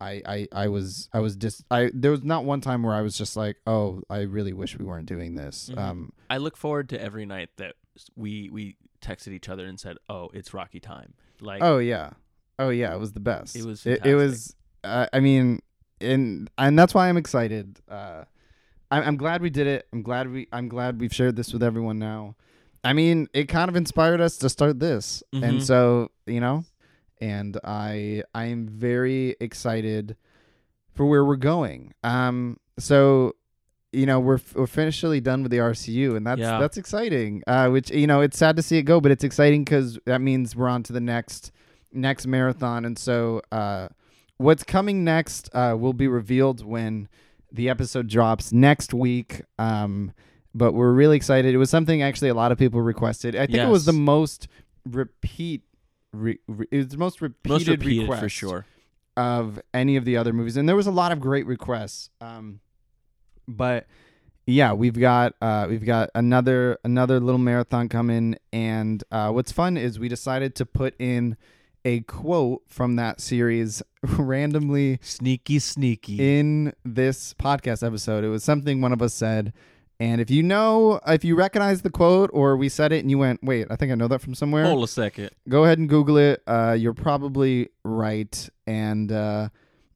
[0.00, 3.00] I I I was I was just I there was not one time where I
[3.00, 5.70] was just like, oh, I really wish we weren't doing this.
[5.72, 5.78] Mhm.
[5.78, 7.74] Um, I look forward to every night that
[8.14, 12.10] we we texted each other and said, "Oh, it's Rocky time." Like, oh yeah,
[12.58, 13.56] oh yeah, it was the best.
[13.56, 14.54] It was It, it was.
[14.84, 15.60] Uh, I mean,
[16.00, 17.80] and and that's why I'm excited.
[17.88, 18.24] Uh,
[18.90, 19.86] I'm I'm glad we did it.
[19.92, 22.36] I'm glad we I'm glad we've shared this with everyone now.
[22.84, 25.42] I mean, it kind of inspired us to start this, Mhm.
[25.48, 26.64] and so you know,
[27.20, 30.16] and I I am very excited
[30.94, 31.94] for where we're going.
[32.02, 33.36] Um, so
[33.92, 36.58] you know we're we're officially done with the RCU, and that's Yeah.
[36.58, 37.42] that's exciting.
[37.46, 40.20] Uh, which you know it's sad to see it go, but it's exciting because that
[40.20, 41.52] means we're on to the next
[41.92, 43.88] next marathon, and so uh,
[44.38, 47.08] what's coming next uh, will be revealed when
[47.50, 49.42] the episode drops next week.
[49.58, 50.12] Um,
[50.54, 51.54] but we're really excited.
[51.54, 53.34] It was something actually a lot of people requested.
[53.34, 54.48] I think it was the most
[54.84, 55.62] repeat.
[56.12, 58.66] Re, re, it was the most repeated, most repeated request for sure.
[59.16, 62.10] of any of the other movies, and there was a lot of great requests.
[62.20, 62.60] Um,
[63.48, 63.86] but
[64.46, 69.76] yeah, we've got uh, we've got another another little marathon coming, and uh, what's fun
[69.76, 71.36] is we decided to put in
[71.84, 76.38] a quote from that series randomly Sneaky, sneaky.
[76.38, 78.24] in this podcast episode.
[78.24, 79.52] It was something one of us said.
[80.00, 83.18] And if you know, if you recognize the quote or we said it and you
[83.18, 85.30] went, wait, I think I know that from somewhere, Hold a second.
[85.48, 86.42] go ahead and Google it.
[86.46, 88.48] Uh, you're probably right.
[88.66, 89.50] And uh,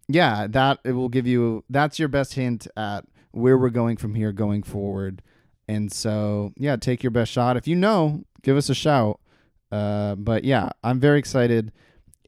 [0.08, 4.14] yeah, that it will give you, that's your best hint at where we're going from
[4.14, 5.22] here going forward.
[5.66, 7.56] And so, yeah, take your best shot.
[7.56, 9.18] If you know, give us a shout.
[9.70, 11.72] Uh, but yeah, I'm very excited.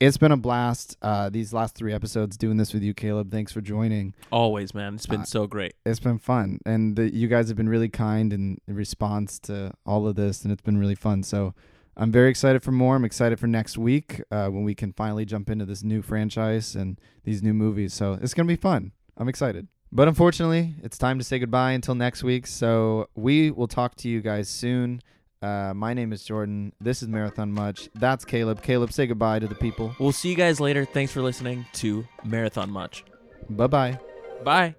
[0.01, 0.97] It's been a blast.
[1.03, 3.33] Uh, these last three episodes doing this with you, Caleb.
[3.33, 4.15] Thanks for joining.
[4.31, 4.95] Always, man.
[4.95, 5.75] It's been Uh, so great.
[5.85, 10.07] It's been fun, and the, you guys have been really kind in response to all
[10.07, 11.25] of this, and it's been really fun.
[11.25, 11.53] So
[11.97, 12.95] I'm very excited for more.
[12.95, 16.77] I'm excited for next week uh, when we can finally jump into this new franchise
[16.77, 17.93] and these new movies.
[17.93, 18.93] So it's gonna be fun.
[19.17, 19.67] I'm excited.
[19.91, 22.47] But unfortunately, it's time to say goodbye until next week.
[22.47, 25.03] So we will talk to you guys soon.
[25.41, 26.73] Uh, my name is Jordan.
[26.81, 27.89] This is Marathon Much.
[27.95, 28.63] That's Caleb.
[28.63, 29.95] Caleb, say goodbye to the people.
[29.99, 30.85] We'll see you guys later.
[30.85, 33.05] Thanks for listening to Marathon Much.
[33.49, 33.99] Bye bye.
[34.45, 34.75] Bye.